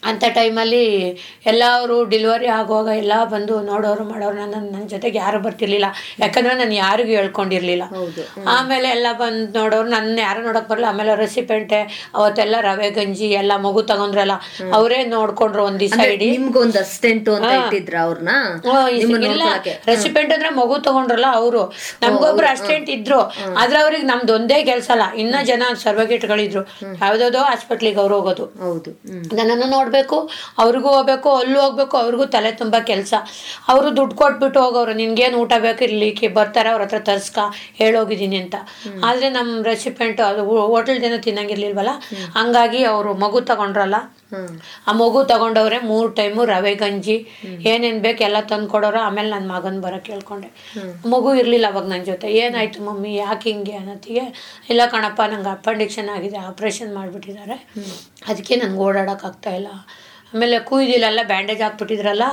[0.04, 1.10] ಅಂಥ ಟೈಮಲ್ಲಿ
[1.46, 5.86] ಎಲ್ಲರೂ ಡೆಲಿವರಿ ಆಗುವಾಗ ಎಲ್ಲ ಬಂದು ನೋಡೋರು ಮಾಡೋರು ನನ್ನ ನನ್ನ ಜೊತೆಗೆ ಯಾರು ಬರ್ತಿರ್ಲಿಲ್ಲ.
[6.20, 7.84] ಯಾಕಂದ್ರೆ ನಾನು ಯಾರಿಗೂ ಹೇಳ್ಕೊಂಡಿರ್ಲಿಲ್ಲ.
[8.48, 10.86] ಆಮೇಲೆ ಎಲ್ಲ ಬಂದು ನೋಡೋರು ನನ್ನ ಯಾರು ನೋಡಕ್ ಬರಲ್ಲ.
[10.86, 14.32] ಆಮೇಲೆ ರೆಸಿಪೆಂಟೆ ಅವತ್ತೆಲ್ಲ ರವೆ ಗಂಜಿ ಎಲ್ಲ ಮಗು ತಗೊಂಡ್ರಲ್ಲ
[14.74, 16.30] ಅವರೇ ನೋಡ್ಕೊಂಡ್ರು ಒಂದ್ ದಿವಸ ಇಡೀ.
[16.30, 16.80] ನಿಮ್ಗೊಂದು
[17.36, 18.30] ಅಂತ ಇಟ್ಟಿದ್ರ ಅವ್ರನ್ನ?
[19.24, 19.44] ಇಲ್ಲ.
[19.88, 21.74] ರೆಸಿಪೆಂಟ್ ಅಂದ್ರೆ ಮಗು ತಗೊಂಡ್ರಲ್ಲ ಅವರು.
[22.02, 23.22] ನಮ್ಗೊಬ್ರು ಅಸ್ಟೆಂಟ್ ಇದ್ರು.
[23.58, 26.62] ಆದ್ರೆ ಅವ್ರಿಗೆ ನಮ್ದು ಒಂದೇ ಕೆಲ್ಸ ಅಲ್ಲ ಇನ್ನ ಜನ ಸರ್ವಗೇಟ್ಗಳಿದ್ರು.
[27.06, 28.46] ಯಾವ್ದಾವ್ದೋ ಹಾಸ್ಪಿಟ್ಲಿಗೆ ಅವ್ರು ಹೋಗೋದು.
[29.34, 30.17] ನನ್ನನ್ನು ಹ್ಮ್ ನೋಡ್ಬೇಕು
[30.63, 33.13] ಅವ್ರಿಗೂ ಹೋಗ್ಬೇಕು ಅಲ್ಲೂ ಹೋಗ್ಬೇಕು ಅವ್ರಿಗೂ ತಲೆ ತುಂಬ ಕೆಲಸ.
[33.71, 37.39] ಅವರು ದುಡ್ಡು ಕೊಟ್ಬಿಟ್ಟು ಹೋಗೋರು ನಿನ್ಗೇನು ಊಟ ಬೇಕು ಇರ್ಲಿಕ್ಕೆ ಬರ್ತಾರೆ ಅವ್ರ ಹತ್ರ ತರ್ಸ್ಕ
[37.80, 38.56] ಹೇಳೋಗಿದ್ದೀನಿ ಅಂತ.
[39.08, 41.93] ಆದ್ರೆ ನಮ್ಮ ರೆಸಿಪೆಂಟ್ ಅದು ಹೋಟೆಲ್ ಜನ ತಿನ್ನಂಗಿರ್ಲಿಲ್ವಲ್ಲ?
[42.38, 43.99] ಹಂಗಾಗಿ ಅವರು ಮಗು ತಗೊಂಡ್ರಲ್ಲ?
[44.89, 47.15] ಆ ಮಗು ತಗೊಂಡವ್ರೆ ಮೂರ್ ಟೈಮು ರವೆ ಗಂಜಿ
[47.71, 48.99] ಏನೇನ್ ಬೇಕು ಎಲ್ಲ ತಂದು ಕೊಡೋರು.
[49.08, 50.49] ಆಮೇಲೆ ನನ್ನ ಮಗನ್ ಬರಕ್ ಕೇಳ್ಕೊಂಡೆ
[51.13, 52.28] ಮಗು ಇರ್ಲಿಲ್ಲ ಅವಾಗ ನನ್ನ ಜೊತೆ.
[52.43, 53.12] ಏನಾಯ್ತು ಮಮ್ಮಿ?
[53.15, 54.25] ಯಾಕೆ ಹಿಂಗೆ ಅನ್ನತ್ತಿಗೆ?
[54.69, 57.58] ಇಲ್ಲ ಕಣಪ್ಪ ನಂಗೆ ಅಪೆಂಡಿಕ್ಷನ್ ಆಗಿದೆ ಆಪ್ರೇಷನ್ ಮಾಡಿಬಿಟ್ಟಿದ್ದಾರೆ.
[58.30, 59.69] ಅದಕ್ಕೆ ನನಗೆ ಓಡಾಡಕ್ ಆಗ್ತಾ ಇಲ್ಲ.
[60.34, 62.24] ಆಮೇಲೆ ಕೂಯ್ದಿಲ್ಲ ಬ್ಯಾಂಡೇಜ್ ಹಾಕ್ಬಿಟ್ಟಿದ್ರಲ್ಲ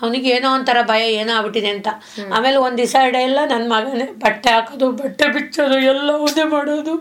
[0.00, 1.88] ಅವನಿಗೆ ಏನೋ ಒಂಥರ ಭಯ ಏನೋ ಆಗ್ಬಿಟ್ಟಿದೆ ಅಂತ.
[2.34, 6.94] ಆಮೇಲೆ ಒಂದ್ ದಿವಸ ಎಲ್ಲ ನನ್ನ ಮಗನೇ ಬಟ್ಟೆ ಹಾಕೋದು ಬಟ್ಟೆ ಬಿಚ್ಚೋದು ಎಲ್ಲ ಅವನೇ ಮಾಡೋದು.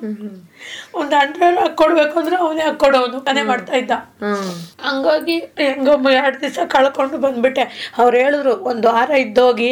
[0.96, 3.92] ಒಂದು ಅಂಡ್ರೆಲ್ ಹಾಕೊಡ್ಬೇಕು ಅಂದ್ರೆ ಅವನೇ ಹಾಕೊಡೋನು ಮನೆ ಮಾಡ್ತಾ ಇದ್ದ.
[4.82, 7.94] ಹಂಗಾಗಿ ಹೆಂಗೋ ಎರಡು ದಿವಸ ಕಳ್ಕೊಂಡು ಬಂದ್ಬಿಟ್ಟೆ.
[7.98, 9.72] ಅವ್ರು ಹೇಳಿದ್ರು ಒಂದು ವಾರ ಇದ್ದೋಗಿ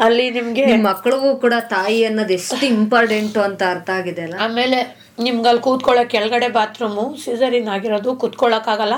[0.00, 4.34] ಅಲ್ಲಿ ನಿಮ್ಗೆ ನಿಮ್ ಮಕ್ಳಿಗೂ ಕೂಡ ತಾಯಿ ಅನ್ನೋದು ಎಷ್ಟು ಇಂಪಾರ್ಟೆಂಟ್ ಅಂತ ಅರ್ಥ ಆಗಿದೆ ಅಲ್ಲ?
[4.40, 8.96] ಆಮೇಲೆ ನಿಮ್ಗೆ ಅಲ್ಲಿ ಕೂತ್ಕೊಳ್ಳೋಕೆ ಕೆಳಗಡೆ ಬಾತ್ರೂಮು ಸಿಸರಿನ್ ಆಗಿರೋದು ಕೂತ್ಕೊಳ್ಳೋಕ್ಕಾಗಲ್ಲ.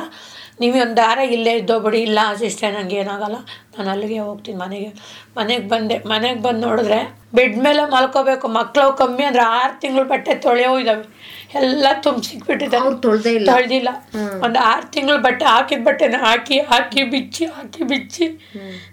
[0.61, 3.37] ನೀವು ಒಂದು ದಾರ ಇಲ್ಲೇ ಬಿಡಿ ಇಲ್ಲ ಅಸಿಸ್ಟೆಂಟ್ ನನಗೆ ಏನಾಗಲ್ಲ.
[3.77, 4.91] ನಾನು ಅಲ್ಲಿಗೆ ಹೋಗ್ತೀನಿ ಮನೆಗೆ.
[5.37, 10.79] ಮನೆಗೆ ಬಂದೆ ಮನೆಗೆ ಬಂದು ನೋಡಿದ್ರೆ ಬೆಡ್ ಮೇಲೆ ಮಲ್ಕೋಬೇಕು ಮಕ್ಕಳು ಕಮ್ಮಿ ಅಂದ್ರೆ ಆರು ತಿಂಗಳು ಬಟ್ಟೆ ತೊಳೆಯೋ
[10.79, 11.05] ಇದ್ದಾವೆ
[11.55, 13.47] ಎಲ್ಲ ತುಂಬ ಸಿಕ್ಬಿಟ್ಟಿದ್ದಾರೆ ಅವ್ರು ತೊಳ್ದೇ ಇಲ್ಲ.
[13.53, 13.89] ತೊಳೆದಿಲ್ಲ.
[14.43, 18.29] ಒಂದು ಆರು ತಿಂಗಳು ಬಟ್ಟೆ ಹಾಕಿದ ಬಟ್ಟೆನ ಹಾಕಿ ಹಾಕಿ ಬಿಚ್ಚಿ ಹಾಕಿ ಬಿಚ್ಚಿ.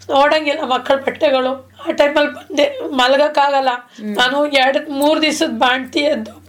[0.10, 1.54] ನೋಡಂಗಿಲ್ಲ ಮಕ್ಕಳ ಬಟ್ಟೆಗಳು.
[1.80, 3.70] ಆ ಟೈಮಲ್ಲಿ ಬಂದೆ ಮಲಗಕ್ಕಾಗಲ್ಲ.
[4.02, 6.47] ನಾನು ಎರಡು ಮೂರು ದಿವಸದ ಬಾಣ್ತಿ ಎದ್ದು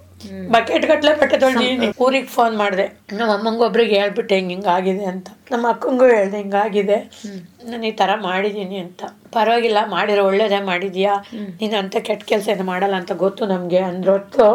[0.55, 2.87] ಬಕೆಟ್ ಗಟ್ಲೆ ಬಟ್ಟೆ ತೊಳ್ದಿದ್ದೀನಿ ಊರಿಗೆ ಫೋನ್ ಮಾಡಿದೆ.
[3.13, 5.29] ನಮ್ಮ ಅಮ್ಮಂಗೆ ಒಬ್ರಿಗೆ ಹೇಳ್ಬಿಟ್ಟೆ ಹಿಂಗೆ ಆಗಿದೆ ಅಂತ.
[5.53, 6.97] ನಮ್ಮ ಅಕ್ಕಂಗೂ ಹೇಳ್ದೆ ಹಿಂಗಾಗಿದೆ
[7.69, 9.03] ನಾನು ಈ ಥರ ಮಾಡಿದ್ದೀನಿ ಅಂತ.
[9.35, 11.13] ಪರವಾಗಿಲ್ಲ ಮಾಡಿರೋ ಒಳ್ಳೇದೇ ಮಾಡಿದ್ಯಾ?
[11.61, 14.47] ನೀನು ಅಂತ ಕೆಟ್ಟ ಕೆಲಸ ಏನು ಮಾಡಲ್ಲ ಅಂತ ಗೊತ್ತು ನಮಗೆ ಅಂದ್ರೊತ್ತು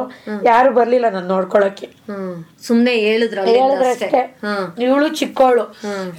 [0.49, 1.87] ಯಾರು ಬರಲಿಲ್ಲ ನಾನು ನೋಡ್ಕೊಳಕ್ಕೆ.
[2.07, 4.21] ಸುಮ್ಮನೆ ಸುಮ್ನೆ ಹೇಳಿದ್ರ ಹೇಳಿದ್ರೆ ಅಷ್ಟೇ.
[4.85, 5.65] ಇವಳು ಚಿಕ್ಕವಳು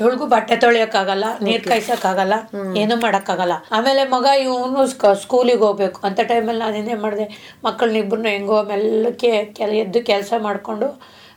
[0.00, 2.34] ಇವಳಿಗೂ ಬಟ್ಟೆ ತೊಳೆಯೋಕ್ಕಾಗಲ್ಲ ನೀರ್ ಕಾಯ್ಸಕ್ಕಾಗಲ್ಲ
[2.82, 3.56] ಏನೂ ಮಾಡಕ್ಕಾಗಲ್ಲ.
[3.78, 4.84] ಆಮೇಲೆ ಮಗ ಇವನು
[5.24, 6.00] ಸ್ಕೂಲಿಗೆ ಹೋಗ್ಬೇಕು.
[6.08, 7.28] ಅಂತ ಟೈಮಲ್ಲಿ ನಾನು ಏನೇ ಮಾಡಿದೆ?
[7.66, 10.88] ಮಕ್ಕಳನ್ನ ಇಬ್ಬರನ್ನ ಹೆಂಗೋ ಮೆಲ್ಲಕ್ಕೆ ಕೆಲ ಎದ್ದು ಕೆಲಸ ಮಾಡಿಕೊಂಡು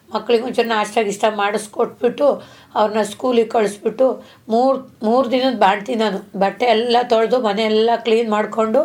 [0.09, 2.27] ಮಕ್ಳಿಗೆ ಒಂಚೂರು ನಾಷ್ಟ ಇಷ್ಟ ಮಾಡಿಸ್ಕೊಟ್ಬಿಟ್ಟು
[2.75, 4.07] ಅವ್ರನ್ನ ಸ್ಕೂಲಿಗೆ ಕಳಿಸ್ಬಿಟ್ಟು
[4.49, 6.19] ಮೂರು ಮೂರು ದಿನದ ಬಾಣ್ತಿ ನಾನು.
[6.39, 8.81] ಬಟ್ಟೆ ಎಲ್ಲ ತೊಳೆದು ಮನೆ ಎಲ್ಲ ಕ್ಲೀನ್ ಮಾಡಿಕೊಂಡು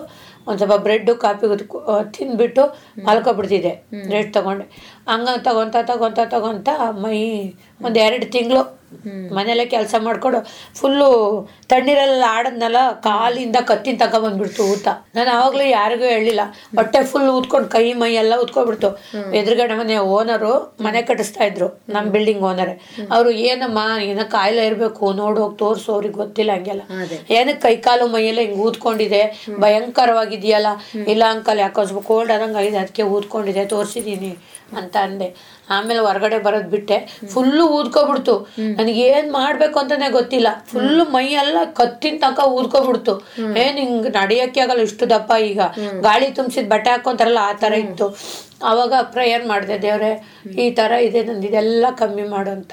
[0.47, 1.47] ಒಂದು ಸ್ವಲ್ಪ ಬ್ರೆಡ್ಡು ಕಾಫಿ
[2.17, 2.63] ತಿಂದ್ಬಿಟ್ಟು
[3.07, 3.73] ಮಲ್ಕೊಬಿಡ್ತಿದ್ದೆ.
[4.09, 4.65] ಬ್ರೆಡ್ ತೊಗೊಂಡೆ.
[5.09, 6.69] ಹಂಗ ತಗೊಂತ ತಗೊಂತ ತಗೊಂತ
[7.05, 7.19] ಮೈ
[7.87, 8.63] ಒಂದು ಎರಡು ತಿಂಗಳು
[9.39, 10.41] ಮನೇಲೆ ಕೆಲಸ ಮಾಡ್ಕೊಂಡು
[10.81, 11.09] ಫುಲ್ಲು
[11.71, 16.43] ತಣ್ಣೀರಲ್ಲ ಆಡದ್ನಲ್ಲ ಕಾಲಿಂದ ಕತ್ತಿನ ತಗೊಬಂದ್ಬಿಡ್ತು ಊತ ನಾನು ಆವಾಗಲೂ ಯಾರಿಗೂ ಹೇಳಿಲ್ಲ.
[16.77, 18.91] ಬಟ್ಟೆ ಫುಲ್ ಊದ್ಕೊಂಡು ಕೈ ಮೈ ಎಲ್ಲ ಊದ್ಕೊಬಿಡ್ತು
[19.41, 20.53] ಎದುರುಗಡೆ ಮನೆ ಓನರು
[20.87, 22.73] ಮನೆ ಕಟ್ಟಿಸ್ತಾ ಇದ್ರು ನಮ್ಮ ಬಿಲ್ಡಿಂಗ್ ಓನರ್
[23.17, 23.79] ಅವರು ಏನಮ್ಮ
[24.11, 26.83] ಏನೋ ಕಾಯಿಲೆ ಇರಬೇಕು ನೋಡ್ ಹೋಗಿ ತೋರ್ಸು ಅವ್ರಿಗೆ ಗೊತ್ತಿಲ್ಲ ಹಂಗೆಲ್ಲ.
[27.31, 29.23] ಏನಕ್ಕೆ ಕೈ ಕಾಲು ಮೈಯೆಲ್ಲ ಹಿಂಗೆ ಊದ್ಕೊಂಡಿದೆ?
[29.65, 30.69] ಭಯಂಕರವಾಗಿದೆಯಲ್ಲ.
[31.13, 34.33] ಇಲ್ಲ ಅಂಕಲ್ ಯಾಕೋಸ್ಬೇಕು ಕೋಲ್ಡ್ ಆದಂಗೆ ಆಗಿದೆ ಅದಕ್ಕೆ ಊದ್ಕೊಂಡಿದೆ ತೋರಿಸಿದ್ದೀನಿ
[34.77, 35.35] ಅಂತ ಅಂದೆ.
[35.71, 37.27] ಆಮೇಲೆ ಹೊರಗಡೆ ಬರೋದ್ ಬಿಟ್ಟೆ.
[37.35, 38.49] ಫುಲ್ಲು ಊದ್ಕೊಬಿಡ್ತು.
[38.59, 40.49] ನನಗೆ ಏನ್ ಮಾಡ್ಬೇಕು ಅಂತಾನೆ ಗೊತ್ತಿಲ್ಲ.
[40.67, 43.25] ಫುಲ್ಲು ಮೈ ಎಲ್ಲ ಕತ್ತಿನ ತನಕ ಊದ್ಕೊಬಿಡ್ತು.
[43.57, 45.61] ಏನ್ ಹಿಂಗ್ ನಡಿಯಕ್ಕೆ ಆಗಲ್ಲ ಇಷ್ಟು ದಪ್ಪ ಈಗ.
[46.01, 48.17] ಗಾಳಿ ತುಂಬಿಸಿದ ಬಟ್ಟೆ ಹಾಕೊಂತಾರಲ್ಲ, ಆ ತರ ಇತ್ತು.
[48.65, 52.73] ಅವಾಗ ಪ್ರೇಯರ್ ಮಾಡಿದೆ, ದೇವ್ರೆ, ಈ ತರ ಇದೆ, ನಂದು ಇದೆಲ್ಲ ಕಮ್ಮಿ ಮಾಡು ಅಂತ.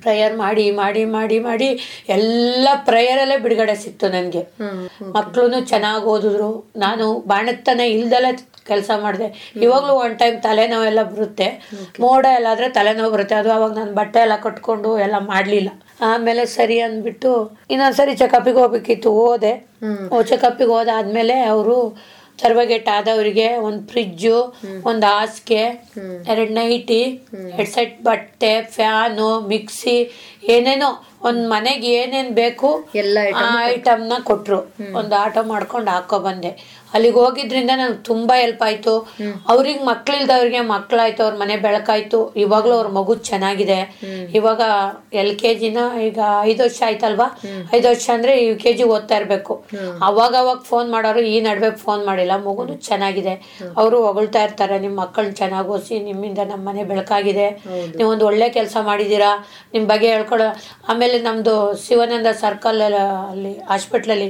[0.00, 1.68] ಪ್ರೇಯರ್ ಮಾಡಿ ಮಾಡಿ ಮಾಡಿ ಮಾಡಿ
[2.08, 4.42] ಎಲ್ಲ ಪ್ರೇಯರಲ್ಲೇ ಬಿಡುಗಡೆ ಸಿಕ್ತು ನನಗೆ.
[5.16, 6.70] ಮಕ್ಕಳು ಚೆನ್ನಾಗಿ ಓದಿದ್ರು.
[6.76, 8.32] ನಾನು ಬಾಣತನ ಇಲ್ದಲೆ
[8.66, 9.52] ಕೆಲಸ ಮಾಡಿದೆ.
[9.62, 11.48] ಇವಾಗಲೂ ಒನ್ ಟೈಮ್ ತಲೆನೋವೆಲ್ಲ ಬರುತ್ತೆ.
[12.00, 13.34] ಮೋಡ ಎಲ್ಲ ಆದ್ರೆ ತಲೆನೋವು ಬರುತ್ತೆ.
[13.34, 15.70] ಅದು ಅವಾಗ ನಾನು ಬಟ್ಟೆ ಎಲ್ಲ ಕಟ್ಕೊಂಡು ಎಲ್ಲ ಮಾಡಲಿಲ್ಲ.
[16.00, 17.32] ಆಮೇಲೆ ಸರಿ ಅಂದ್ಬಿಟ್ಟು
[17.70, 19.10] ಇನ್ನೊಂದ್ಸರಿ ಚೆಕಪ್ಪಿಗೆ ಹೋಗ್ಬೇಕಿತ್ತು.
[19.12, 19.52] ಹೋದೆ
[20.22, 21.76] ಚೆಕಪ್ಪಿಗೆ ಹೋದಾದ್ಮೇಲೆ ಅವರು
[22.42, 24.36] ಸರ್ವಗೇಟ್ ಆದವರಿಗೆ ಒಂದು ಫ್ರಿಜ್ಜು
[24.84, 25.62] ಒಂದು ಹಾಸಿಗೆ
[26.32, 27.02] ಎರಡ್ ನೈಟಿ
[27.52, 29.96] ಎರಡು ಸೆಟ್ ಬಟ್ಟೆ ಫ್ಯಾನು ಮಿಕ್ಸಿ
[30.54, 30.90] ಏನೇನೋ
[31.28, 34.58] ಒಂದ್ ಮನೆಗೆ ಏನೇನ್ ಬೇಕು ಎಲ್ಲ ಆ ಐಟಮ್ನ ಕೊಟ್ರು.
[35.00, 36.50] ಒಂದು ಆಟೋ ಮಾಡ್ಕೊಂಡು ಹಾಕೋ ಬಂದೆ.
[36.94, 38.94] ಅಲ್ಲಿಗೆ ಹೋಗಿದ್ರಿಂದ ನನಗೆ ತುಂಬಾ ಹೆಲ್ಪ್ ಆಯ್ತು.
[39.52, 42.18] ಅವ್ರಿಗೆ ಮಕ್ಳಿಲ್ದವ್ರಿಗೆ ಮಕ್ಳಾಯ್ತು ಅವ್ರ ಮನೆ ಬೆಳಕಾಯ್ತು.
[42.44, 43.78] ಇವಾಗ್ಲೂ ಅವ್ರ ಮಗು ಚೆನ್ನಾಗಿದೆ.
[44.38, 44.60] ಇವಾಗ
[45.22, 45.78] ಎಲ್ ಕೆ ಜಿನ
[46.08, 46.18] ಈಗ
[46.50, 47.28] ಐದು ವರ್ಷ ಆಯ್ತಲ್ವಾ?
[47.76, 49.54] ಐದು ವರ್ಷ ಅಂದ್ರೆ ಯು ಕೆ ಜಿ ಓದ್ತಾ ಇರ್ಬೇಕು.
[50.08, 52.36] ಅವಾಗ ಅವಾಗ ಫೋನ್ ಮಾಡೋರು ಈ ನಡುವೆ ಫೋನ್ ಮಾಡಿಲ್ಲ.
[52.46, 53.34] ಮಗುನು ಚೆನ್ನಾಗಿದೆ.
[53.80, 54.78] ಅವರು ಹೊಗಳ್ತಾ ಇರ್ತಾರೆ.
[54.86, 57.48] ನಿಮ್ಮ ಮಕ್ಕಳನ್ನ ಚೆನ್ನಾಗಿ ಓದಿಸಿ ನಿಮ್ಮಿಂದ ನಮ್ಮ ಮನೆ ಬೆಳಕಾಗಿದೆ.
[57.98, 59.30] ನೀವೊಂದು ಒಳ್ಳೆ ಕೆಲಸ ಮಾಡಿದ್ದೀರಾ
[59.74, 60.42] ನಿಮ್ಮ ಬಗ್ಗೆ ಹೇಳ್ಕೊಳ.
[60.90, 62.82] ಆಮೇಲೆ ನಮ್ದು ಶಿವಾನಂದ ಸರ್ಕಲ್
[63.32, 64.28] ಅಲ್ಲಿ ಹಾಸ್ಪಿಟ್ಲಲ್ಲಿ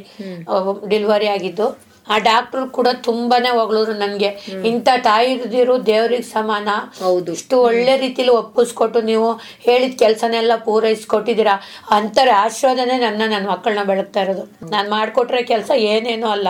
[0.93, 1.67] ಡೆಲಿವರಿ ಆಗಿದ್ದು.
[2.09, 4.29] ಆ ಡಾಕ್ಟರ್ ಕೂಡ ತುಂಬಾನೇ ಹೊಗಳಿದ್ರು ನನ್ಗೆ.
[4.67, 6.69] ಇಂಥ ತಾಯಿ ಇದ್ದಿರು ದೇವ್ರಿಗೆ ಸಮಾನ.
[7.05, 7.33] ಹೌದು.
[7.33, 11.61] ಇಷ್ಟು ಒಳ್ಳೆ ರೀತಿಲಿ ಒಪ್ಪಿಸ್ಕೊಟ್ಟು ನೀವು ಹೇಳಿದ ಕೆಲಸನೆಲ್ಲ ಪೂರೈಸ್ಕೊಟ್ಟಿದ್ದೀರಾ?
[11.91, 14.71] ಅಂತರ ಆಶೀರ್ವಾದನೆ ನನ್ನ ನನ್ನ ಮಕ್ಕಳನ್ನ ಬೆಳಗ್ತಾ ಇರೋದು.
[14.71, 16.49] ನಾನು ಮಾಡಿಕೊಟ್ರೆ ಕೆಲಸ ಏನೇನು ಅಲ್ಲ.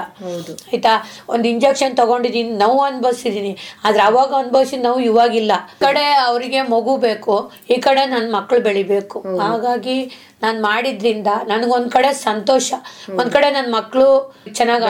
[0.73, 1.11] ಆಯ್ತಾ?
[1.29, 3.57] ಒಂದು ಇಂಜೆಕ್ಷನ್ ತಗೊಂಡಿದ್ದೀನಿ ನೋವು ಅನ್ಭವಿಸಿದೀನಿ.
[3.85, 5.53] ಆದ್ರೆ ಅವಾಗ ಅನ್ಭವಿಸಿದ ನೋವು ಇವಾಗಿಲ್ಲ.
[5.53, 9.39] ಈ ಕಡೆ ಅವರಿಗೆ ಮಗು ಬೇಕು ಈ ಕಡೆ ನನ್ನ ಮಕ್ಕಳು ಬೆಳಿಬೇಕು.
[9.39, 10.11] ಹಾಗಾಗಿ
[10.43, 12.69] ನಾನು ಮಾಡಿದ್ರಿಂದ ನನಗೊಂದ್ ಕಡೆ ಸಂತೋಷ.
[13.21, 14.07] ಒಂದ್ ಕಡೆ ನನ್ನ ಮಕ್ಕಳು
[14.55, 14.85] ಚೆನ್ನಾಗ್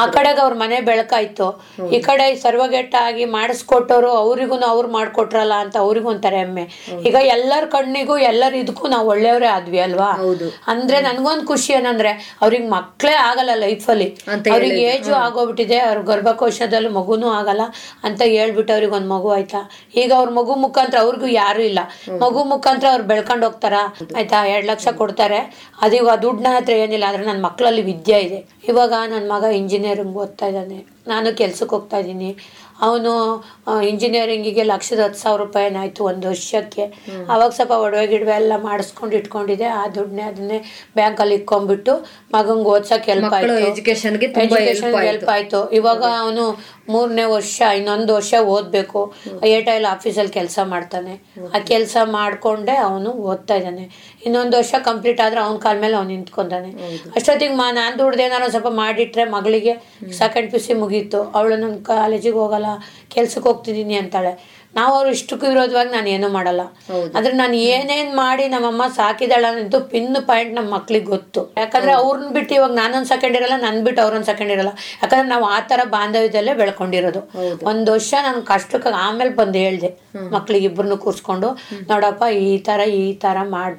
[0.00, 1.46] ಆ ಕಡೆಗೆ ಅವ್ರ ಮನೆ ಬೆಳಕಾಯ್ತು.
[1.94, 6.64] ಈ ಕಡೆ ಸರ್ವಗೆಟ್ಟ ಆಗಿ ಮಾಡಿಸ್ಕೊಟ್ಟವ್ರು ಅವ್ರಿಗೂ ಅವ್ರು ಮಾಡ್ಕೊಟ್ರಲ್ಲ ಅಂತ ಅವ್ರಿಗೂ ಒಂಥರ ಹೆಮ್ಮೆ.
[7.08, 10.10] ಈಗ ಎಲ್ಲರ ಕಣ್ಣಿಗೂ ಎಲ್ಲರ ಇದಕ್ಕೂ ನಾವು ಒಳ್ಳೆಯವರೇ ಆದ್ವಿ ಅಲ್ವಾ?
[10.72, 14.08] ಅಂದ್ರೆ ನನ್ಗೊಂದ್ ಖುಷಿ ಏನಂದ್ರೆ ಅವ್ರಿಗೆ ಮಕ್ಳೇ ಆಗಲ್ಲ ಲೈಫಲ್ಲಿ.
[14.54, 17.62] ಅವ್ರಿಗೆ ಏಜು ಆಗೋಗ್ಬಿಟ್ಟಿದೆ ಅವ್ರ ಗರ್ಭಕೋಶದಲ್ಲಿ ಮಗುನೂ ಆಗಲ್ಲ
[18.04, 19.60] ಅಂತ ಹೇಳ್ಬಿಟ್ಟು ಅವ್ರಿಗೆ ಒಂದ್ ಮಗು ಆಯ್ತಾ?
[20.02, 21.80] ಈಗ ಅವ್ರ ಮಗು ಮುಖಾಂತರ ಅವ್ರಿಗೂ ಯಾರು ಇಲ್ಲ.
[22.24, 23.74] ಮಗು ಮುಖಾಂತರ ಅವ್ರು ಬೆಳ್ಕೊಂಡ್ ಹೋಗ್ತಾರ?
[24.18, 24.46] ಆಯ್ತಾ?
[24.46, 25.70] ಎರಡ್ ಲಕ್ಷ ಕೊಡ್ತಾರೆ.
[25.82, 28.48] ಅದೀಗ ದುಡ್ಡು ನನ್ನ ಹತ್ರ ಏನಿಲ್ಲ ಆದ್ರೆ ನನ್ನ ಮಕ್ಕಳಲ್ಲಿ ವಿದ್ಯೆ ಇದೆ.
[28.68, 30.86] ಇವಾಗ ನನ್ನ ಮಗ ಇಂಜಿನಿಯರಿಂಗ್ ಓದ್ತಾ ಇದ್ದಾನೆ.
[31.06, 32.36] ನಾನು ಕೆಲ್ಸಕ್ಕೆ ಹೋಗ್ತಾ ಇದ್ದೀನಿ.
[32.80, 33.12] ಅವನು
[33.82, 36.84] ಇಂಜಿನಿಯರಿಂಗಿಗೆ ಲಕ್ಷದ ಹತ್ತು ಸಾವಿರ ರೂಪಾಯಿ ಆಯ್ತು ಒಂದು ವರ್ಷಕ್ಕೆ.
[37.30, 39.64] ಅವಾಗ ಸ್ವಲ್ಪ ಒಡವೆ ಗಿಡವೆ ಎಲ್ಲ ಮಾಡಿಸ್ಕೊಂಡು ಇಟ್ಕೊಂಡಿದ್ದೆ.
[39.64, 40.58] ಆ ದುಡ್ಡನ್ನೇ ಅದನ್ನೇ
[40.94, 43.54] ಬ್ಯಾಂಕಲ್ಲಿ ಇಕ್ಕೊಂಡ್ಬಿಟ್ಟು ಮಗಂಗೆ ಓದ್ಸೋಕೆ ಹೆಲ್ಪ್ ಆಯಿತು.
[44.40, 45.70] ಹೆಲ್ಪ್ ಹೆಲ್ಪ್ ಆಯ್ತು.
[45.70, 46.44] ಇವಾಗ ಅವನು
[46.92, 49.00] ಮೂರನೇ ವರ್ಷ ಇನ್ನೊಂದು ವರ್ಷ ಓದ್ಬೇಕು.
[49.46, 51.14] ಏರ್ಟೆಲ್ ಆಫೀಸಲ್ಲಿ ಕೆಲಸ ಮಾಡ್ತಾನೆ.
[51.54, 53.84] ಆ ಕೆಲಸ ಮಾಡಿಕೊಂಡೆ ಅವನು ಓದ್ತಾ ಇದ್ದಾನೆ.
[54.26, 56.70] ಇನ್ನೊಂದು ವರ್ಷ ಕಂಪ್ಲೀಟ್ ಆದ್ರೆ ಅವನ ಕಾಲ ಮೇಲೆ ಅವ್ನು ನಿಂತ್ಕೊಂತಾನೆ
[57.16, 59.74] ಅಷ್ಟೊತ್ತಿಗೆ ಮಾ ನಾನು ದುಡ್ದೇನಾರು ಸ್ವಲ್ಪ ಮಾಡಿಟ್ರೆ ಮಗಳಿಗೆ
[60.20, 61.22] ಸೆಕೆಂಡ್ ಪಿ ಸಿ ಮುಗೀತು.
[61.38, 62.70] ಅವಳು ನನ್ನ ಕಾಲೇಜಿಗೆ ಹೋಗಲ್ಲ
[63.14, 64.32] ಕೆಲ್ಸಕ್ಕೆ ಹೋಗ್ತಿದ್ದೀನಿ ಅಂತಾಳೆ.
[64.78, 66.62] ನಾವು ಅವ್ರು ಇಷ್ಟಕ್ಕೂ ವಿರೋಧವಾಗಿ ನಾನು ಏನೂ ಮಾಡಲ್ಲ
[67.16, 71.40] ಆದ್ರೆ ನಾನು ಏನೇನ್ ಮಾಡಿ ನಮ್ಮಮ್ಮ ಸಾಕಿದಾಳ ಅನ್ನೋದು ಪಿನ್ ಪಾಯಿಂಟ್ ನಮ್ಮ ಮಕ್ಳಿಗೆ ಗೊತ್ತು.
[71.60, 74.72] ಯಾಕಂದ್ರೆ ಅವ್ರನ್ನ ಬಿಟ್ಟು ಇವಾಗ ನಾನೊಂದ್ ಸೆಕೆಂಡ್ ಇರಲ್ಲ ನನ್ ಬಿಟ್ಟು ಅವ್ರೊಂದ್ ಸೆಕೆಂಡ್ ಇರಲ್ಲ.
[75.02, 77.22] ಯಾಕಂದ್ರೆ ನಾವು ಆ ತರ ಬಾಂಧವ್ಯದಲ್ಲೇ ಬೆಳ್ಕೊಂಡಿರೋದು.
[77.70, 79.90] ಒಂದ್ ವರ್ಷ ನಾನು ಕಷ್ಟಕ್ಕೆ ಆಮೇಲೆ ಬಂದು ಹೇಳ್ದೆ
[80.36, 81.48] ಮಕ್ಳಿಗೆ ಇಬ್ಬರನ್ನು ಕೂರ್ಸ್ಕೊಂಡು
[81.90, 83.76] ನೋಡಪ್ಪ ಈ ತರ ಈ ತರ ಮಾಡ್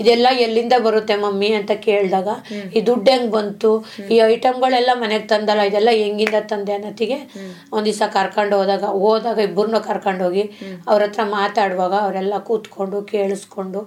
[0.00, 2.28] ಇದೆಲ್ಲ ಎಲ್ಲಿಂದ ಬರುತ್ತೆ ಮಮ್ಮಿ ಅಂತ ಕೇಳಿದಾಗ
[2.76, 3.70] ಈ ದುಡ್ಡು ಹೆಂಗ್ ಬಂತು?
[4.10, 7.18] ಈ ಐಟಮ್ಗಳೆಲ್ಲ ಮನೆಗೆ ತಂದಲ್ಲ ಇದೆಲ್ಲ ಹೆಂಗಿಂದ ತಂದೆ ಅನ್ನತ್ತಿಗೆ
[7.72, 10.44] ಒಂದ್ ದಿವಸ ಕರ್ಕೊಂಡು ಹೋದಾಗ ಹೋದಾಗ ಇಬ್ಬರನ್ನ ಕರ್ಕೊಂಡು ಹೋಗಿ
[10.88, 13.80] ಅವ್ರ ಹತ್ರ ಮಾತಾಡುವಾಗ ಅವರೆಲ್ಲ ಕೂತ್ಕೊಂಡು ಕೇಳಿಸ್ಕೊಂಡು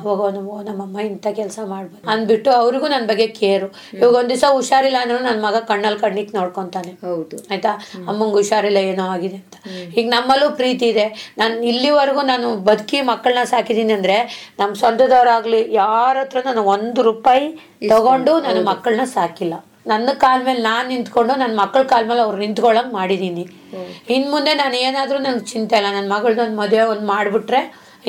[0.00, 3.68] ಅವಾಗ ನಮ್ಮ ನಮ್ಮಮ್ಮ ಇಂಥ ಕೆಲಸ ಮಾಡ್ಬೋದು ಅಂದ್ಬಿಟ್ಟು ಅವ್ರಿಗೂ ನನ್ನ ಬಗ್ಗೆ ಕೇರು.
[3.96, 6.92] ಇವಾಗ ಒಂದ್ ದಿವಸ ಹುಷಾರಿಲ್ಲ ಅಂದ್ರೂ ನನ್ನ ಮಗ ಕಣ್ಣಲ್ಲಿ ಕಣ್ಣಿಕ್ ನೋಡ್ಕೊಂತಾನೆ.
[7.04, 7.36] ಹೌದು.
[7.50, 7.72] ಆಯ್ತಾ?
[8.08, 9.54] ಅಮ್ಮಂಗೆ ಹುಷಾರಿಲ್ಲ ಏನೋ ಆಗಿದೆ ಅಂತ.
[9.98, 11.06] ಈಗ ನಮ್ಮಲ್ಲೂ ಪ್ರೀತಿ ಇದೆ.
[11.38, 14.16] ನಾನು ಇಲ್ಲಿವರೆಗೂ ನಾನು ಬದುಕಿ ಮಕ್ಕಳನ್ನ ಸಾಕಿದ್ದೀನಿ ಅಂದ್ರೆ
[14.58, 14.72] ನಮ್ಮ
[15.06, 17.46] ಸ್ವಂತದವರಾಗ್ಲಿ ಯಾರ ಹತ್ರ ನಾನು ಒಂದು ರೂಪಾಯಿ
[17.92, 19.54] ತಗೊಂಡು ನನ್ನ ಮಕ್ಕಳನ್ನ ಸಾಕಿಲ್ಲ.
[19.92, 23.44] ನನ್ನ ಕಾಲ ಮೇಲೆ ನಾನು ನಿಂತ್ಕೊಂಡು ನನ್ನ ಮಕ್ಕಳ ಕಾಲ ಮೇಲೆ ಅವ್ರು ನಿಂತ್ಕೊಳ್ಳಂಗ್ ಮಾಡಿದೀನಿ.
[24.14, 25.90] ಇನ್ನು ಮುಂದೆ ನಾನು ಏನಾದ್ರೂ ನನಗೆ ಚಿಂತೆ ಇಲ್ಲ.
[25.98, 26.08] ನನ್ನ
[26.46, 27.60] ಒಂದು ಮದುವೆ ಒಂದು ಮಾಡ್ಬಿಟ್ರೆ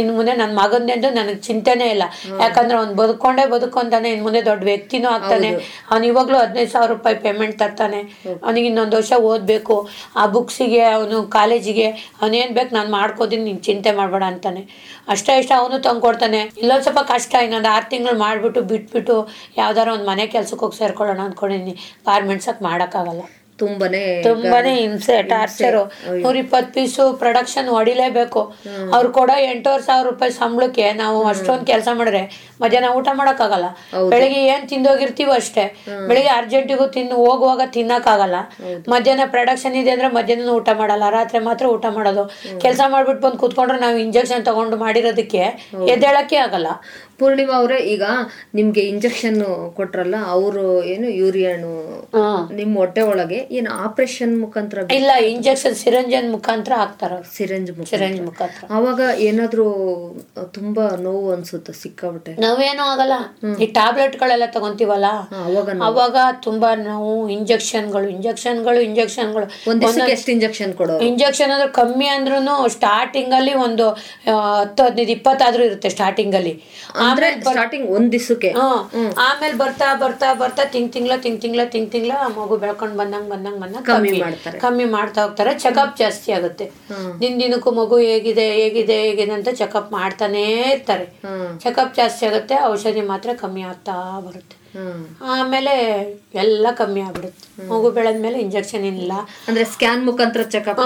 [0.02, 2.06] ಇನ್ ಮುಂದೆ ನನ್ನ ಮಗಂದೆಂದು ನನಗೆ ಚಿಂತೆನೇ ಇಲ್ಲ.
[2.44, 5.50] ಯಾಕಂದ್ರೆ ಅವ್ನು ಬದುಕೊಂಡೇ ಬದುಕೊಂತಾನೆ ಇನ್ ಮುಂದೆ ದೊಡ್ಡ ವ್ಯಕ್ತಿನೂ ಆಗ್ತಾನೆ.
[5.92, 8.02] ಅವ್ನು ಇವಾಗ್ಲೂ ಹದಿನೈದು ಸಾವಿರ ರೂಪಾಯಿ ಪೇಮೆಂಟ್ ತರ್ತಾನೆ.
[8.46, 9.78] ಅವನಿಗೆ ಇನ್ನೊಂದು ವರ್ಷ ಓದ್ಬೇಕು.
[10.22, 11.88] ಆ ಬುಕ್ಸಿಗೆ ಅವನು ಕಾಲೇಜಿಗೆ
[12.22, 14.64] ಅವನೇನು ಬೇಕು ನಾನು ಮಾಡ್ಕೋತೀನಿ ನೀನು ಚಿಂತೆ ಮಾಡಬೇಡ ಅಂತಾನೆ.
[15.16, 19.18] ಅಷ್ಟೇ ಇಷ್ಟ ಅವನು ತಂದ್ಕೊಡ್ತಾನೆ ಇಲ್ಲೊಂದ್ ಸ್ವಲ್ಪ ಕಷ್ಟ ಇನ್ನೊಂದು ಆರು ತಿಂಗಳು ಮಾಡಿಬಿಟ್ಟು ಬಿಟ್ಬಿಟ್ಟು
[19.62, 21.76] ಯಾವ್ದಾರ ಒಂದು ಮನೆ ಕೆಲ್ಸಕ್ಕೆ ಹೋಗಿ ಸೇರ್ಕೊಳ್ಳೋಣ ಅಂದ್ಕೊಂಡಿದ್ದೀನಿ
[22.10, 23.24] ಗಾರ್ಮೆಂಟ್ಸಕ್ಕೆ ಮಾಡೋಕ್ಕಾಗಲ್ಲ.
[23.60, 25.84] ತುಂಬಾನೇ ತುಂಬಾನೇ ಹಿಂಸೆ ಟಾರ್ಚರು
[26.24, 28.42] ನೂರ ಇಪ್ಪತ್ತು ಪೀಸು ಪ್ರೊಡಕ್ಷನ್ ಹೊಡಿಲೇಬೇಕು.
[28.96, 32.22] ಅವ್ರು ಕೊಡೋ ಎಂಟೂವರೆ ಸಾವಿರ ರೂಪಾಯಿ ಸಂಬಳಕ್ಕೆ ನಾವು ಅಷ್ಟೊಂದು ಕೆಲಸ ಮಾಡಿದ್ರೆ
[32.62, 33.68] ಮಧ್ಯಾಹ್ನ ಊಟ ಮಾಡಕ್ಕಾಗಲ್ಲ.
[34.14, 35.66] ಬೆಳಿಗ್ಗೆ ಏನ್ ತಿಂದೋಗಿರ್ತೀವೋ ಅಷ್ಟೇ.
[36.10, 38.38] ಬೆಳಿಗ್ಗೆ ಅರ್ಜೆಂಟಿಗೂ ತಿಂದು ಹೋಗುವಾಗ ತಿನ್ನಕ್ಕಾಗಲ್ಲ.
[38.94, 41.10] ಮಧ್ಯಾಹ್ನ ಪ್ರೊಡಕ್ಷನ್ ಇದೆ ಅಂದ್ರೆ ಮಧ್ಯಾಹ್ನ ಊಟ ಮಾಡಲ್ಲ.
[41.18, 42.24] ರಾತ್ರಿ ಮಾತ್ರ ಊಟ ಮಾಡೋದು.
[42.66, 45.44] ಕೆಲಸ ಮಾಡ್ಬಿಟ್ಟು ಬಂದು ಕೂತ್ಕೊಂಡ್ರೆ ನಾವು ಇಂಜೆಕ್ಷನ್ ತಗೊಂಡು ಮಾಡಿರೋದಕ್ಕೆ
[45.96, 46.68] ಎದ್ದೇಳಕ್ಕೆ ಆಗಲ್ಲ.
[47.20, 48.04] ಪೂರ್ಣಿಮಾ ಅವರೇ ಈಗ
[48.56, 49.40] ನಿಮ್ಗೆ ಇಂಜೆಕ್ಷನ್
[49.78, 51.72] ಕೊಟ್ರಲ್ಲ ಅವರು ಏನು ಯೂರಿಯಾನು
[52.60, 58.64] ನಿಮ್ ಹೊಟ್ಟೆ ಒಳಗೆ ಏನು ಆಪರೇಷನ್ ಮುಖಾಂತರ ಇಲ್ಲ ಇಂಜೆಕ್ಷನ್ ಸಿರಂಜನ್ ಮುಖಾಂತರ ಹಾಕ್ತಾರ ಸಿರಂಜ್ ಸಿರಂಜ್ ಮುಖಾಂತರ.
[58.78, 59.66] ಅವಾಗ ಏನಾದ್ರೂ
[60.58, 62.34] ತುಂಬಾ ನೋವು ಅನ್ಸುತ್ತೆ ಸಿಕ್ಕಾಬಿಟ್ಟೆ?
[62.46, 63.16] ನಾವೇನು ಆಗಲ್ಲ.
[63.64, 65.08] ಈ ಟ್ಯಾಬ್ಲೆಟ್ ಗಳೆಲ್ಲ ತಗೊಂತೀವಲ್ಲ
[65.48, 66.16] ಅವಾಗ ಅವಾಗ
[66.48, 69.46] ತುಂಬಾ ನಾವು ಇಂಜೆಕ್ಷನ್ಗಳು ಇಂಜೆಕ್ಷನ್ಗಳು ಇಂಜೆಕ್ಷನ್ಗಳು
[70.16, 72.38] ಎಷ್ಟು ಇಂಜೆಕ್ಷನ್ ಕೊಡೋ ಇಂಜೆಕ್ಷನ್ ಅಂದ್ರೆ ಕಮ್ಮಿ ಅಂದ್ರೂ
[72.78, 73.86] ಸ್ಟಾರ್ಟಿಂಗ್ ಅಲ್ಲಿ ಒಂದು
[74.58, 76.54] ಹತ್ತು ಹದಿನೈದು ಇಪ್ಪತ್ತಾದ್ರೂ ಇರುತ್ತೆ ಸ್ಟಾರ್ಟಿಂಗ್ ಅಲ್ಲಿ.
[77.10, 78.50] ಅಂದ್ರೆ ಸ್ಟಾರ್ಟಿಂಗ್ ಒಂದ್ ದಿಸಕ್ಕೆ
[79.28, 83.86] ಆಮೇಲೆ ಬರ್ತಾ ಬರ್ತಾ ಬರ್ತಾ ತಿಂಗ್ ತಿಂಗ್ಳ ತಿಂಗ್ ತಿಂಗ್ಳ ತಿಂಗ್ ತಿಂಗ್ಳ ಮಗು ಬೆಳ್ಕೊಂಡ್ ಬಂದಂಗ್ ಬಂದಂಗ್ ಬಂದಂಗ್
[83.92, 84.58] ಕಮ್ಮಿ ಮಾಡ್ತಾರೆ.
[84.66, 85.54] ಕಮ್ಮಿ ಮಾಡ್ತಾ ಹೋಗ್ತಾರೆ.
[85.66, 86.68] ಚೆಕಪ್ ಜಾಸ್ತಿ ಆಗುತ್ತೆ.
[87.22, 91.08] ದಿನ ದಿನಕ್ಕೂ ಮಗು ಹೇಗಿದೆ ಹೇಗಿದೆ ಹೇಗಿದೆ ಅಂತ ಚೆಕಪ್ ಮಾಡ್ತಾನೇ ಇರ್ತಾರೆ.
[91.66, 93.96] ಚೆಕಪ್ ಜಾಸ್ತಿ ಆಗುತ್ತೆ ಔಷಧಿ ಮಾತ್ರ ಕಮ್ಮಿ ಆಗ್ತಾ
[94.28, 94.56] ಬರುತ್ತೆ.
[95.22, 95.74] ಆಮೇಲೆ
[96.34, 97.68] ಎಲ್ಲ ಕಮ್ಮಿ ಆಗ್ಬಿಡುತ್ತೆ.
[97.70, 99.12] ಮಗು ಬೆಳೆದ್ಮೇಲೆ ಇಂಜೆಕ್ಷನ್ ಇಲ್ಲ.
[99.48, 100.80] ಅಂದ್ರೆ ಸ್ಕ್ಯಾನ್ ಮುಖಾಂತರ ಚೆಕಪ್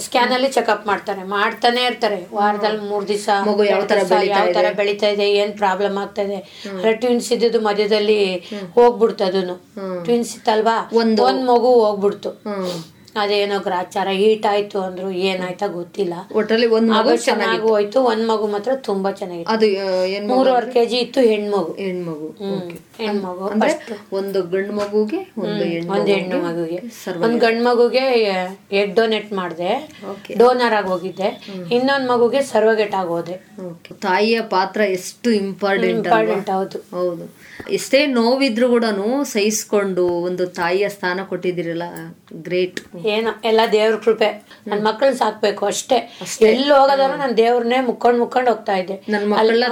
[0.00, 1.22] ಸ್ಕ್ಯಾನ್ ಅಲ್ಲಿ ಚೆಕಪ್ ಮಾಡ್ತಾರೆ.
[1.22, 2.28] ಮಾಡ್ತಾನೆ ಇರ್ತಾರೆ.
[2.34, 6.68] ವಾರದಲ್ಲಿ ಮೂರ್ ದಿವಸ ಮಗು ಯಾವ ತರ ಬೆಳೀತಾ ಯಾವ ತರ ಬೆಳೀತಾ ಇದೆ ಏನ್ ಪ್ರಾಬ್ಲಮ್ ಆಗ್ತಾ ಇದೆ.
[6.92, 8.34] ಟ್ವಿನ್ಸ್ ಇದ್ದಿದ್ದು ಮಧ್ಯದಲ್ಲಿ
[8.74, 9.54] ಹೋಗ್ಬಿಡ್ತು ಅದನ್ನು.
[10.04, 10.90] ಟ್ವಿನ್ಸ್ ಇತ್ತಲ್ವಾ?
[10.92, 12.28] ಒಂದು- ಮಗು ಹೋಗ್ಬಿಡ್ತು.
[13.16, 16.14] ಅದೇನೋ ಗ್ರಾಚಾರ ಹೀಟ್ ಆಯ್ತು ಅಂದ್ರು ಏನಾಯ್ತಾ ಗೊತ್ತಿಲ್ಲ.
[16.34, 19.52] ಒಟ್ಟಲ್ಲಿ ಒಂದ್ ಮಗು ಚೆನ್ನಾಗಿ ಹೋಯ್ತು ಒಂದ್ ಮಗು ಮಾತ್ರ ತುಂಬಾ ಚೆನ್ನಾಗಿತ್ತು.
[19.54, 20.28] ಅದು ಏನ್?
[20.28, 21.72] ಮೂರುವರೆ ಕೆಜಿ ಇತ್ತು ಹೆಣ್ಮಗು.
[21.72, 22.28] ಹೆಣ್ಮಗು.
[22.98, 23.44] ಹೆಣ್ಮಗು
[24.16, 26.80] ಒಂದು ಗಂಡು ಮಗುಗೆ ಒಂದು ಹೆಣ್ಣು ಒಂದ್ ಹೆಣ್ಣು ಮಗುಗೆ
[27.22, 28.04] ಒಂದ್ ಗಂಡು ಮಗುಗೆ
[28.72, 29.72] ಎಗ್ ಡೊನೇಟ್ ಮಾಡಿದೆ.
[30.38, 31.28] ಡೋನರ್ ಆಗಿ ಹೋಗಿದ್ದೆ.
[31.72, 33.94] ಇನ್ನೊಂದ್ ಮಗುಗೆ ಸರ್ವಗೇಟ್ ಆಗೋದೆ ಹೋದೆ.
[34.00, 36.78] ತಾಯಿಯ ಪಾತ್ರ ಎಷ್ಟು ಇಂಪಾರ್ಟೆಂಟ್ ಇಂಪಾರ್ಟೆಂಟ್ ಹೌದು.
[36.78, 37.42] ಹೌದು.
[37.70, 38.84] ಎಷ್ಟೇ ನೋವಿದ್ರು ಕೂಡ
[39.24, 41.82] ಸಹಿಸ್ಕೊಂಡು ಒಂದು ತಾಯಿಯ ಸ್ಥಾನ ಕೊಟ್ಟಿದ್ದೀರಲ್ಲ
[42.42, 43.30] ಗ್ರೇಟ್ ಏನೋ?
[43.44, 44.42] ಎಲ್ಲ ದೇವ್ರ ಕೃಪೆ.
[44.66, 46.18] ನನ್ ಮಕ್ಕಳನ್ನ ಸಾಕ್ಬೇಕು ಅಷ್ಟೇ.
[46.46, 48.94] ಎಲ್ಲಿ ಹೋಗೋದಾರು ನಾನು ದೇವ್ರನ್ನೇ ಮುಕ್ಕೊಂಡ್ ಮುಕ್ಕೊಂಡ್ ಹೋಗ್ತಾ ಇದ್ದೆ.
[49.38, 49.64] ಅಲ್ಲಿ-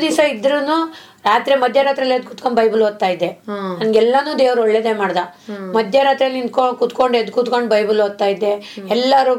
[0.00, 0.94] ದಿವಸ ಇದ್ರೂನು
[1.28, 3.28] ರಾತ್ರಿ ಮಧ್ಯರಾತ್ರಿ ಎದ್ದು ಕುತ್ಕೊಂಡ್ ಬೈಬಲ್ ಓದ್ತಾ ಇದ್ದೆ.
[3.80, 5.20] ನನ್ಗೆಲ್ಲಾನು ದೇವ್ರು ಒಳ್ಳೇದೇ ಮಾಡ್ದ.
[5.76, 8.52] ಮಧ್ಯರಾತ್ರಿ ನಿಂತ್ಕೊಂಡು ಕುತ್ಕೊಂಡ್ ಎದ್ದು ಕುತ್ಕೊಂಡ್ ಬೈಬಲ್ ಓದ್ತಾ ಇದ್ದೆ.
[8.96, 9.32] ಎಲ್ಲಾರು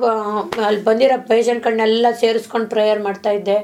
[0.68, 3.58] ಅಲ್ಲಿ ಬಂದಿರೋ ಪೇಷಂಟ್ಗಳನ್ನೆಲ್ಲ ಸೇರಿಸ್ಕೊಂಡ್ ಪ್ರೇಯರ್ ಮಾಡ್ತಾ ಇದ್ದೆ.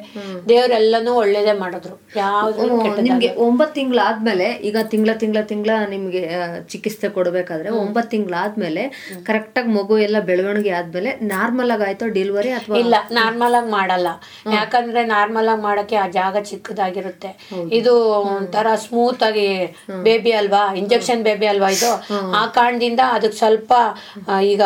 [0.49, 1.95] ದೇವ್ರೆಲ್ಲಾನು ಒಳ್ಳೇದೇ ಮಾಡಿದ್ರು.
[2.15, 2.67] ಯಾವ್ದು
[3.07, 6.23] ನಿಮ್ಗೆ ಒಂಬತ್ ತಿಂಗಳಾದ್ಮೇಲೆ ಈಗ ತಿಂಗಳ ತಿಂಗಳ ತಿಂಗಳ ನಿಮ್ಗೆ
[6.73, 8.83] ಚಿಕಿತ್ಸೆ ಕೊಡ್ಬೇಕಾದ್ರೆ ಒಂಬತ್ ತಿಂಗಳಾದ್ಮೇಲೆ
[9.29, 14.07] ಕರೆಕ್ಟ್ ಆಗಿ ಮಗು ಎಲ್ಲ ಬೆಳವಣಿಗೆ ಆದ್ಮೇಲೆ ನಾರ್ಮಲ್ ಆಗಿ ಆಯ್ತು ಡೆಲಿವರಿ ಅಥವಾ ಇಲ್ಲ ನಾರ್ಮಲ್ ಆಗಿ ಮಾಡಲ್ಲ.
[14.57, 17.31] ಯಾಕಂದ್ರೆ ನಾರ್ಮಲ್ ಆಗಿ ಮಾಡಕ್ಕೆ ಆ ಜಾಗ ಚಿಕ್ಕದಾಗಿರುತ್ತೆ.
[17.79, 17.93] ಇದು
[18.31, 19.47] ಒಂಥರ ಸ್ಮೂತ್ ಆಗಿ
[20.07, 20.63] ಬೇಬಿ ಅಲ್ವಾ?
[20.81, 21.91] ಇಂಜೆಕ್ಷನ್ ಬೇಬಿ ಅಲ್ವಾ ಇದು?
[22.39, 23.73] ಆ ಕಾರಣದಿಂದ ಅದಕ್ಕೆ ಸ್ವಲ್ಪ
[24.51, 24.61] ಈಗ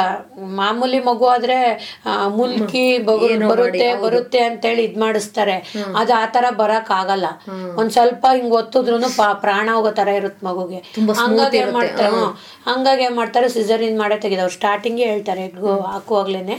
[0.62, 1.60] ಮಾಮೂಲಿ ಮಗು ಆದ್ರೆ
[2.40, 5.58] ಮುಲ್ಕಿ ಬರುತ್ತೆ ಬರುತ್ತೆ ಬರುತ್ತೆ ಅಂತೇಳಿ ಇದ್ ಮಾಡಿಸ್ತಾರೆ.
[6.02, 7.28] ಅದು ಆ ತರ ಬರಕ್ ಆಗಲ್ಲ.
[7.80, 9.00] ಒಂದ್ ಸ್ವಲ್ಪ ಹಿಂಗ್ ಒತ್ತಿದ್ರು
[9.46, 10.82] ಪ್ರಾಣ ಹೋಗೋ ತರ ಇರುತ್ತೆ ಮಗುಗೆ.
[11.22, 12.22] ಹಂಗಾಗಿ ಏನ್ ಮಾಡ್ತಾರೆ.
[12.70, 15.46] ಹಂಗಾಗಿ ಏನ್ ಮಾಡ್ತಾರೆ ಸಿಸರಿನ್ ಮಾಡೇ ತೆಗೆದವ್ರು ಸ್ಟಾರ್ಟಿಂಗ್ ಹೇಳ್ತಾರೆ
[15.92, 16.58] ಹಾಕುವಾಗ್ಲೇನೆ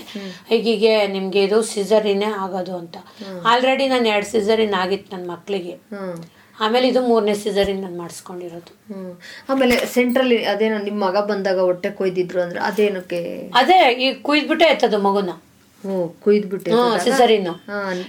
[0.51, 2.97] ಹೀಗೀಗೆ ನಿಮ್ಗೆ ಇದು ಸಿಸರಿನೇ ಆಗೋದು ಅಂತ.
[3.51, 5.75] ಆಲ್ರೆಡಿ ನಾನು ಎರಡ್ ಸಿಸರಿನ್ ಆಗಿತ್ತು ನನ್ನ ಮಕ್ಳಿಗೆ.
[6.63, 8.73] ಆಮೇಲೆ ಇದು ಮೂರನೇ ಸಿಸರಿನ್ ನಾನು ಮಾಡಿಸ್ಕೊಂಡಿರೋದು.
[9.49, 13.21] ಆಮೇಲೆ ಸೆಂಟ್ರಲ್ಲಿ ಅದೇನೋ ನಿಮ್ಮ ಮಗ ಬಂದಾಗ ಹೊಟ್ಟೆ ಕೊಯ್ದಿದ್ರು ಅಂದ್ರೆ ಅದೇನಕ್ಕೆ?
[13.55, 15.33] ಅದೇ ಈಗ ಕುಯ್ದ್ಬಿಟ್ಟೆ ಎತ್ತದು ಮಗುನ.
[16.99, 17.53] ಸಿಸರಿನ್ನು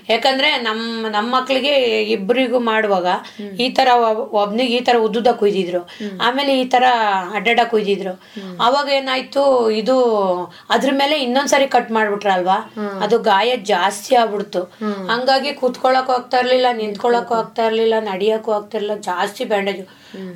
[0.10, 3.08] ಯಾಕಂದ್ರೆ ನಮ್ಮ ನಮ್ಮ ಮಕ್ಳಿಗೆ ಇಬ್ಬರಿಗೂ ಮಾಡುವಾಗ
[3.60, 5.82] ಈ ತರ ಒಬ್- ಒಬ್ನಿಗೆ ಈ ತರ ಉದ್ದುದ ಕುಯ್ದಿದ್ರು.
[6.22, 6.84] ಆಮೇಲೆ ಈ ತರ
[7.34, 8.14] ಅಡ್ಡಡ ಕುಯ್ದಿದ್ರು.
[8.62, 9.96] ಅವಾಗ ಏನಾಯ್ತು ಇದು
[10.70, 12.58] ಅದ್ರ ಮೇಲೆ ಇನ್ನೊಂದ್ಸರಿ ಕಟ್ ಮಾಡ್ಬಿಟ್ರಲ್ವಾ?
[13.00, 14.64] ಅದು ಗಾಯ ಜಾಸ್ತಿ ಆಗ್ಬಿಡ್ತು.
[15.08, 19.84] ಹಂಗಾಗಿ ಕೂತ್ಕೊಳಕ್ ಹೋಗ್ತಾ ಇರ್ಲಿಲ್ಲ ನಿಂತ್ಕೊಳಕ್ ಹೋಗ್ತಾ ಇರ್ಲಿಲ್ಲ ನಡಿಯಕ್ಕೂ ಆಗ್ತಾ ಇರ್ಲಿಲ್ಲ ಜಾಸ್ತಿ ಬ್ಯಾಂಡೇಜ್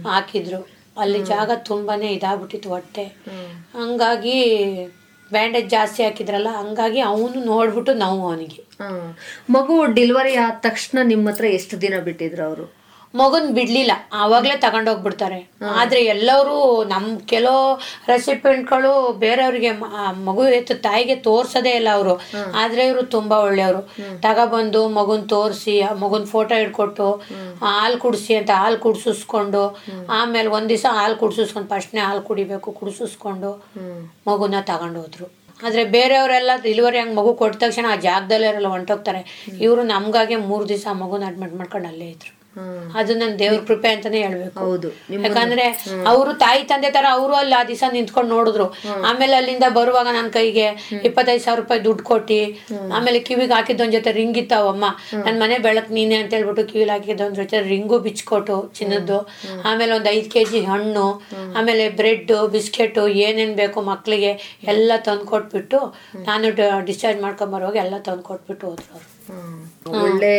[0.07, 0.77] ಹಾಕಿದ್ರು.
[0.97, 3.03] ಅಲ್ಲಿ ಜಾಗ ತುಂಬಾನೇ ಇದಾಗ್ಬಿಟ್ಟಿತ್ತು ಹೊಟ್ಟೆ.
[3.73, 4.37] ಹಂಗಾಗಿ
[5.31, 8.61] ಬ್ಯಾಂಡೇಜ್ ಜಾಸ್ತಿ ಹಾಕಿದ್ರಲ್ಲ, ಹಂಗಾಗಿ ಅವನು ನೋಡ್ಬಿಟ್ಟು ನಾವು ಅವನಿಗೆ.
[9.55, 12.65] ಮಗು ಡೆಲಿವರಿ ಆದ ತಕ್ಷಣ ನಿಮ್ಮ ಹತ್ರ ಎಷ್ಟು ದಿನ ಬಿಟ್ಟಿದ್ರು ಅವರು?
[13.13, 13.91] ಮಗುನ್ ಬಿಡ್ಲಿಲ್ಲ.
[14.13, 17.75] ಅವಾಗ್ಲೇ ತಗೊಂಡೋಗ್ಬಿಡ್ತಾರೆ ಆದ್ರೆ ಎಲ್ಲರೂ ನಮ್ ಕೆಲವು
[18.07, 19.71] ರೆಸಿಪೆಂಟ್ಗಳು ಬೇರೆಯವ್ರಿಗೆ
[20.25, 22.21] ಮಗು ಎತ್ತು ತಾಯಿಗೆ ತೋರ್ಸೋದೇ ಇಲ್ಲ ಅವರು.
[22.55, 23.81] ಆದ್ರೆ ಇವರು ತುಂಬಾ ಒಳ್ಳೆಯವರು.
[24.21, 27.23] ತಗೊಬಂದು ಮಗುನ್ ತೋರಿಸಿ ಆ ಮಗುನ್ ಫೋಟೋ ಇಟ್ಕೊಟ್ಟು
[27.63, 29.77] ಹಾಲು ಕುಡಿಸಿ ಅಂತ ಹಾಲು ಕುಡ್ಸಿಸ್ಕೊಂಡು
[30.09, 33.65] ಆಮೇಲೆ ಒಂದ್ ದಿವಸ ಹಾಲು ಕುಡ್ಸಿಸ್ಕೊಂಡು ಫಸ್ಟ್ನೇ ಹಾಲು ಕುಡಿಬೇಕು ಕುಡ್ಸಿಸ್ಕೊಂಡು
[34.27, 39.47] ಮಗುನ ತಗೊಂಡೋದ್ರು ಆದ್ರೆ ಬೇರೆಯವರೆಲ್ಲ ಡೆಲಿವರಿ ಹಂಗ್ ಮಗು ಕೊಟ್ಟ ತಕ್ಷಣ ಆ ಜಾಗದಲ್ಲೇ ಇರಲ್ಲ ಹೊಂಟೋಗ್ತಾರೆ.
[39.61, 42.36] ಇವರು ನಮಗಾಗೆ ಮೂರು ದಿವಸ ಮಗುನ ಅಡ್ಮಿಟ್ ಮಾಡ್ಕೊಂಡು ಅಲ್ಲೇ ಇದ್ರು.
[42.99, 44.59] ಅದು ನನ್ ದೇವ್ರ ಕೃಪೆ ಅಂತಾನೆ ಹೇಳ್ಬೇಕು.
[44.65, 44.89] ಹೌದು
[45.25, 45.65] ಯಾಕಂದ್ರೆ
[46.11, 48.67] ಅವರು ತಾಯಿ ತಂದೆ ತರ ಅವರು ಅಲ್ಲಿ ಆ ದಿವಸ ನಿಂತ್ಕೊಂಡು ನೋಡಿದ್ರು.
[49.09, 50.67] ಆಮೇಲೆ ಅಲ್ಲಿಂದ ಬರುವಾಗ ನನ್ನ ಕೈಗೆ
[51.09, 52.39] ಇಪ್ಪತ್ತೈದು ಸಾವಿರ ರೂಪಾಯಿ ದುಡ್ಡು ಕೊಟ್ಟಿ
[52.97, 54.85] ಆಮೇಲೆ ಕಿವಿಗೆ ಹಾಕಿದ್ದೊಂದ್ ಜೊತೆ ರಿಂಗ್ ಇತ್ತಾವಮ್ಮ
[55.25, 59.19] ನನ್ ಮನೆ ಬೆಳಕ್ ನೀನೆ ಅಂತ ಹೇಳ್ಬಿಟ್ಟು ಕಿವಿಲಿ ಹಾಕಿದ್ದ ಒಂದ್ ಜೊತೆ ರಿಂಗು ಬಿಚ್ಕೊಟ್ಟು ಚಿನ್ನದ್ದು.
[59.71, 61.05] ಆಮೇಲೆ ಒಂದ್ ಐದ್ ಕೆಜಿ ಹಣ್ಣು
[61.59, 64.31] ಆಮೇಲೆ ಬ್ರೆಡ್ ಬಿಸ್ಕೆಟ್ ಏನೇನ್ ಬೇಕು ಮಕ್ಳಿಗೆ
[64.75, 65.79] ಎಲ್ಲ ತಂದು ಕೊಟ್ಬಿಟ್ಟು
[66.29, 66.49] ನಾನು
[66.89, 69.07] ಡಿಸ್ಚಾರ್ಜ್ ಮಾಡ್ಕೊಂಡ್ ಬರುವಾಗ ಎಲ್ಲ ತಂದು ಕೊಟ್ಬಿಟ್ಟು ಹೋದ್ರು ಅವ್ರು.
[70.01, 70.31] ಒಳ್ಳೆ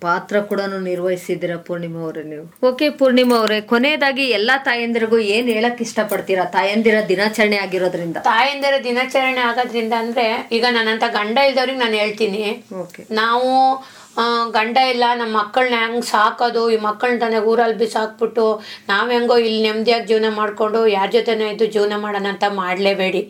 [0.00, 2.44] ಪಾತ್ರ ಕೂಡ ನಿರ್ವಹಿಸಿದಿರ ಪೂರ್ಣಿಮಾ ಅವರೇ ನೀವು.
[2.68, 6.44] ಓಕೆ ಪೂರ್ಣಿಮಾ ಅವರೇ ಕೊನೆಯದಾಗಿ ಎಲ್ಲಾ ತಾಯಂದಿರಿಗೂ ಏನ್ ಹೇಳಕ್ ಇಷ್ಟಪಡ್ತೀರಾ?
[6.44, 8.16] ತಾಯಂದಿರ ದಿನಾಚರಣೆ ಆಗಿರೋದ್ರಿಂದ.
[8.16, 12.64] ತಾಯಂದಿರ ದಿನಾಚರಣೆ ಆಗೋದ್ರಿಂದ ಅಂದ್ರೆ ಈಗ ನನ್ನಂತ ಗಂಡ ಇಲ್ದವ್ರಿಗೆ ನಾನು ಹೇಳ್ತೀನಿ.
[12.80, 13.02] ಓಕೆ.
[13.12, 13.50] ನಾವು
[14.56, 16.70] ಗಂಡ ಇಲ್ಲ ನಮ್ಮ ಮಕ್ಕಳನ್ನ ಹೆಂಗ್ ಸಾಕೋದು?
[16.70, 18.44] ಈ ಮಕ್ಕಳನ್ನ ತಾನೇ ಊರಲ್ಲಿ ಬಿಸಾಕ್ಬಿಟ್ಟು
[18.90, 23.22] ನಾವ್ ಹೆಂಗೋ ಇಲ್ಲಿ ನೆಮ್ಮದಿಯಾಗಿ ಜೀವನ ಮಾಡ್ಕೊಂಡು ಯಾರ ಜೊತೆನೋ ಇದ್ದು ಜೀವನ ಮಾಡೋಣ ಅಂತ ಮಾಡ್ಲೇಬೇಡಿ.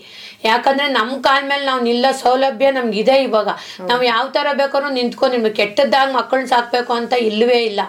[0.45, 3.49] ಯಾಕಂದ್ರೆ ನಮ್ ಕಾಲ ಮೇಲೆ ನಾವು ನಿಲ್ಲೋ ಸೌಲಭ್ಯ ನಮ್ಗೆ ಇದೆ ಇವಾಗ.
[3.91, 7.81] ನಾವ್ ಯಾವ ತರ ಬೇಕಾದ್ರೂ ನಿಂತ್ಕೊಂಡು ನಿಮ್ಗೆ ಕೆಟ್ಟದಾಗ ಮಕ್ಕಳನ್ನ ಸಾಕ್ಬೇಕು ಅಂತ ಇಲ್ವೇ ಇಲ್ಲ.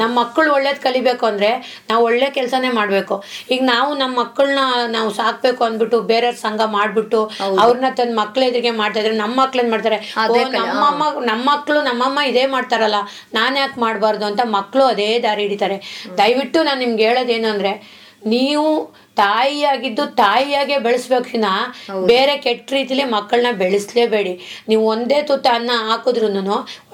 [0.00, 1.50] ನಮ್ಮ ಮಕ್ಕಳು ಒಳ್ಳೇದ್ ಕಲಿಬೇಕು ಅಂದ್ರೆ
[1.90, 3.16] ನಾವು ಒಳ್ಳೆ ಕೆಲಸನೇ ಮಾಡ್ಬೇಕು.
[3.54, 4.60] ಈಗ ನಾವು ನಮ್ಮ ಮಕ್ಕಳನ್ನ
[4.96, 7.22] ನಾವು ಸಾಕ್ಬೇಕು ಅಂದ್ಬಿಟ್ಟು ಬೇರೆ ಸಂಘ ಮಾಡ್ಬಿಟ್ಟು
[7.64, 10.00] ಅವ್ರನ್ನ ತನ್ನ ಮಕ್ಳ ಎದುರಿಗೆ ಮಾಡ್ತಾ ಇದ್ರೆ ನಮ್ಮ ಮಕ್ಳೇನ್ ಮಾಡ್ತಾರೆ?
[10.16, 12.94] ನಮ್ಮ ನಮ್ಮಮ್ಮ ನಮ್ಮ ಮಕ್ಕಳು ನಮ್ಮಮ್ಮ ಇದೇ ಮಾಡ್ತಾರಲ್ಲ
[13.34, 16.08] ನಾನು ಯಾಕೆ ಮಾಡಬಾರ್ದು ಅಂತ ಮಕ್ಕಳು ಅದೇ ದಾರಿ ಹಿಡಿತಾರೆ.
[16.18, 21.44] ದಯವಿಟ್ಟು ನಾನು ನಿಮ್ಗೆ ಹೇಳೋದೇನು ಅಂದ್ರೆ ನೀವು ತಾಯಿಯಾಗಿದ್ದು ತಾಯಿಯಾಗೆ ಬೆಳೆಸ್ಬೇಕಿನ
[22.06, 24.62] ಬೇರೆ ಕೆಟ್ಟ ರೀತಿಲಿ ಮಕ್ಕಳನ್ನ ಬೆಳೆಸಲೇಬೇಡಿ.
[24.68, 26.26] ನೀವು ಒಂದೇ ತುತ್ತ ಅನ್ನ ಹಾಕಿದ್ರು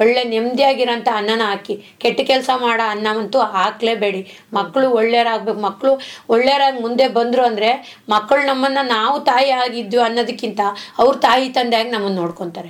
[0.00, 4.38] ಒಳ್ಳೆ ನೆಮ್ಮದಿಯಾಗಿರೋಂಥ ಅನ್ನನ ಹಾಕಿ ಕೆಟ್ಟ ಕೆಲಸ ಮಾಡೋ ಅನ್ನವಂತೂ ಹಾಕ್ಲೇಬೇಡಿ.
[4.52, 5.60] ಮಕ್ಕಳು ಒಳ್ಳೆಯರಾಗಬೇಕು.
[5.60, 10.60] ಮಕ್ಕಳು ಒಳ್ಳೆಯರಾಗಿ ಮುಂದೆ ಬಂದ್ರು ಅಂದ್ರೆ ಮಕ್ಕಳು ನಮ್ಮನ್ನ ನಾವು ತಾಯಿ ಆಗಿದ್ದು ಅನ್ನೋದಕ್ಕಿಂತ
[10.98, 12.68] ಅವ್ರ ತಾಯಿ ತಂದೆಯಾಗಿ ನಮ್ಮನ್ನ ನೋಡ್ಕೊಂತಾರೆ.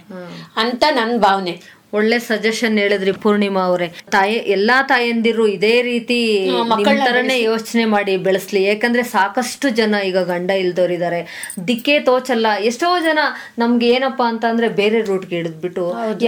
[0.57, 1.80] ಅಂತ ನನ್ನ ಭಾವನೆ.
[1.93, 3.89] ಒಳ್ಳೆ ಸಜೆಷನ್ ಹೇಳಿದ್ರಿ ಪೂರ್ಣಿಮಾ ಅವರೇ.
[4.11, 6.19] ತಾಯಿ ಎಲ್ಲಾ ತಾಯಂದಿರು ಇದೇ ರೀತಿ
[6.69, 8.65] ಮಕ್ಕಳನ್ನೇ ತರನೇ ಯೋಚನೆ ಮಾಡಿ ಬೆಳೆಸ್ಲಿ.
[8.65, 11.21] ಯಾಕಂದ್ರೆ ಸಾಕಷ್ಟು ಜನ ಈಗ ಗಂಡ ಇಲ್ದೋರಿದ್ದಾರೆ
[11.69, 12.47] ದಿಕ್ಕೆ ತೋಚಲ್ಲ.
[12.63, 13.19] ಎಷ್ಟೋ ಜನ
[13.59, 15.85] ನಮ್ಗೆ ಏನಪ್ಪಾ ಅಂತ ಅಂದ್ರೆ ಬೇರೆ ರೂಟ್ಗೆ ಹಿಡಿದ್ಬಿಟ್ಟು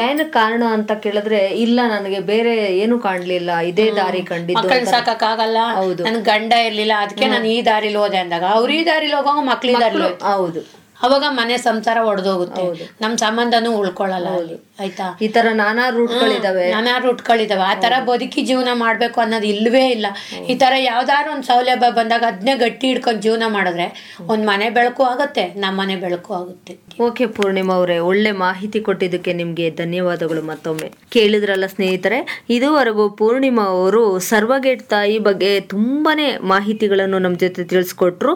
[0.06, 3.50] ಏನ ಕಾರಣ ಅಂತ ಕೇಳಿದ್ರೆ ಇಲ್ಲ ನನಗೆ ಬೇರೆ ಏನು ಕಾಣ್ಲಿಲ್ಲ.
[3.60, 4.68] ಇದೇ ದಾರಿ ಕಂಡಿದ್ದು.
[4.90, 6.04] ಸಾಕಾಗಲ್ಲ ಹೌದು.
[6.04, 6.92] ನನ್ ಗಂಡ ಇರ್ಲಿಲ್ಲ.
[7.00, 8.44] ಅದಕ್ಕೆ ನಾನು ಈ ದಾರಿಲಿ ಹೋದೆ ಅಂದಾಗ.
[8.58, 10.81] ಅವ್ರು ಈ ದಾರಿಲಿ ಹೋಗೋ ಮಕ್ಳು ಹೌದು.
[11.02, 12.62] ಅವಾಗ ಮನೆ ಸಂಸಾರ ಒಡೆದೋಗುತ್ತೆ.
[13.00, 14.54] ನಮ್ ಸಂಬಂಧನೂ ಉಳ್ಕೊಳ್ಳಲ್ಲ ಅಲ್ಲಿ.
[14.80, 15.18] ಆಯ್ತಾ?
[15.22, 16.70] ಈ ತರ ನಾನಾ ರೂಟ್ಗಳಿದಾವೆ.
[16.70, 17.62] ನಾನಾ ರೂಟ್ಗಳಿದಾವೆ.
[17.62, 20.06] ಆ ತರ ಬದುಕಿ ಜೀವನ ಮಾಡ್ಬೇಕು ಅನ್ನೋದು ಇಲ್ವೇ ಇಲ್ಲ.
[20.48, 23.86] ಈ ತರ ಯಾವ್ದಾದ್ರು ಒಂದ್ ಸೌಲಭ್ಯ ಬಂದಾಗ ಅದನ್ನೇ ಗಟ್ಟಿ ಹಿಡ್ಕೊಂಡು ಜೀವನ ಮಾಡಿದ್ರೆ
[24.28, 26.74] ಒಂದ್ ಮನೆ ಬೆಳಕು ಆಗುತ್ತೆ ನಮ್ಮ ಮನೆ ಬೆಳಕು ಆಗುತ್ತೆ.
[27.00, 30.88] ಓಕೆ ಪೂರ್ಣಿಮಾ ಅವರೇ, ಒಳ್ಳೆ ಮಾಹಿತಿ ಕೊಟ್ಟಿದ್ದಕ್ಕೆ ನಿಮಗೆ ಧನ್ಯವಾದಗಳು ಮತ್ತೊಮ್ಮೆ.
[31.14, 32.18] ಕೇಳಿದ್ರಲ್ಲ ಸ್ನೇಹಿತರೆ,
[32.56, 38.32] ಇದುವರೆಗೂ ಪೂರ್ಣಿಮಾ ಅವರು ಸರ್ವಗೇಟ್ ತಾಯಿ ಬಗ್ಗೆ ತುಂಬಾನೇ ಮಾಹಿತಿಗಳನ್ನು ನಮ್ಮ ಜೊತೆ ತಿಳಿಸ್ಕೊಟ್ರು.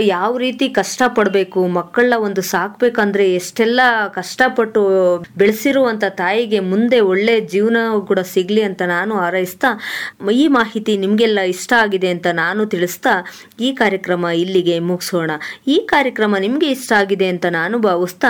[0.00, 3.80] ಯಾವ ರೀತಿ ಕಷ್ಟ ಪಡಬೇಕು ಮಕ್ಕಳನ್ನ ಒಂದು ಸಾಕ್ಬೇಕಂದ್ರೆ ಎಷ್ಟೆಲ್ಲ
[4.18, 4.82] ಕಷ್ಟಪಟ್ಟು
[5.36, 7.76] ಬೆಳೆಸಿರುವಂತ ತಾಯಿಗೆ ಮುಂದೆ ಒಳ್ಳೆ ಜೀವನ
[8.10, 9.70] ಕೂಡ ಸಿಗ್ಲಿ ಅಂತ ನಾನು ಹಾರೈಸ್ತಾ,
[10.32, 13.14] ಈ ಮಾಹಿತಿ ನಿಮಗೆಲ್ಲ ಇಷ್ಟ ಆಗಿದೆ ಅಂತ ನಾನು ತಿಳಿಸ್ತಾ,
[13.60, 15.30] ಈ ಕಾರ್ಯಕ್ರಮ ಇಲ್ಲಿಗೆ ಮುಗಿಸೋಣ.
[15.66, 18.26] ಈ ಕಾರ್ಯಕ್ರಮ ನಿಮಗೆ ಇಷ್ಟ ಆಗಿದೆ ಅಂತ ನಾನು ಭಾವಿಸ್ತಾ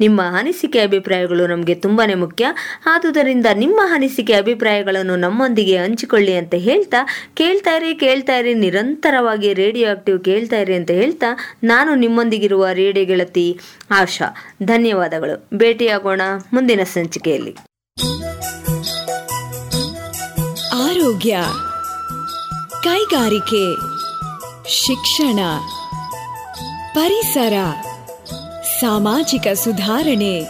[0.00, 2.46] ನಿಮ್ಮ ಅನಿಸಿಕೆ ಅಭಿಪ್ರಾಯಗಳು ನಮಗೆ ತುಂಬಾನೇ ಮುಖ್ಯ.
[2.86, 6.96] ಆದುದರಿಂದ ನಿಮ್ಮ ಅನಿಸಿಕೆ ಅಭಿಪ್ರಾಯಗಳನ್ನು ನಮ್ಮೊಂದಿಗೆ ಹಂಚಿಕೊಳ್ಳಿ ಅಂತ ಹೇಳ್ತಾ,
[7.34, 13.60] ಕೇಳ್ತಾ ಇರಿ ಕೇಳ್ತಾ ಇರಿ, ನಿರಂತರವಾಗಿ ರೇಡಿಯೋ ಆಕ್ಟಿವ್ ಕೇಳ್ತಾ ಇರಿ ಅಂತ ಹೇಳ್ತಾ, ನಾನು ನಿಮ್ಮೊಂದಿಗಿರುವ ರೇಡಿಯೋ ಗೆಳತಿ
[13.90, 14.28] ಆಶಾ.
[14.62, 15.48] ಧನ್ಯವಾದಗಳು.
[15.54, 16.20] ಭೇಟಿಯಾಗೋಣ
[16.52, 17.56] ಮುಂದಿನ ಸಂಚಿಕೆಯಲ್ಲಿ.
[20.84, 21.38] ಆರೋಗ್ಯ,
[22.82, 23.64] ಕೈಗಾರಿಕೆ,
[24.68, 25.38] ಶಿಕ್ಷಣ,
[26.94, 27.56] ಪರಿಸರ.
[28.82, 30.42] ಸಾಮಾಜಿಕ ಸುಧಾರಣೆ,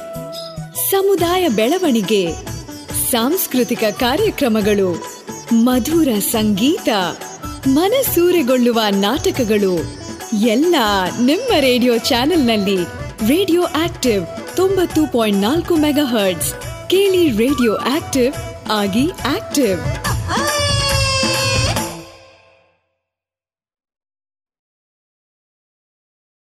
[0.91, 2.33] ಸಮುದಾಯ ಬೆಳವಣಿಗೆ,
[3.11, 5.07] ಸಾಂಸ್ಕೃತಿಕ ಕಾರ್ಯಕ್ರಮಗಳು,
[5.53, 6.89] ಮಧುರ ಸಂಗೀತ,
[7.67, 9.85] ಮನಸೂರೆಗೊಳ್ಳುವ ನಾಟಕಗಳು,
[10.41, 10.75] ಎಲ್ಲ
[11.21, 12.77] ನಿಮ್ಮ ರೇಡಿಯೋ ಚಾನೆಲ್ನಲ್ಲಿ
[13.29, 16.55] ರೇಡಿಯೋ ಆಕ್ಟಿವ್ ತೊಂಬತ್ತು ಪಾಯಿಂಟ್ ನಾಲ್ಕು ಮೆಗಾ ಹರ್ಟ್ಸ್.
[16.91, 18.33] ಕೇಳಿ ರೇಡಿಯೋ ಆಕ್ಟಿವ್,
[18.71, 20.12] ಆಗಿ ಆಕ್ಟಿವ್.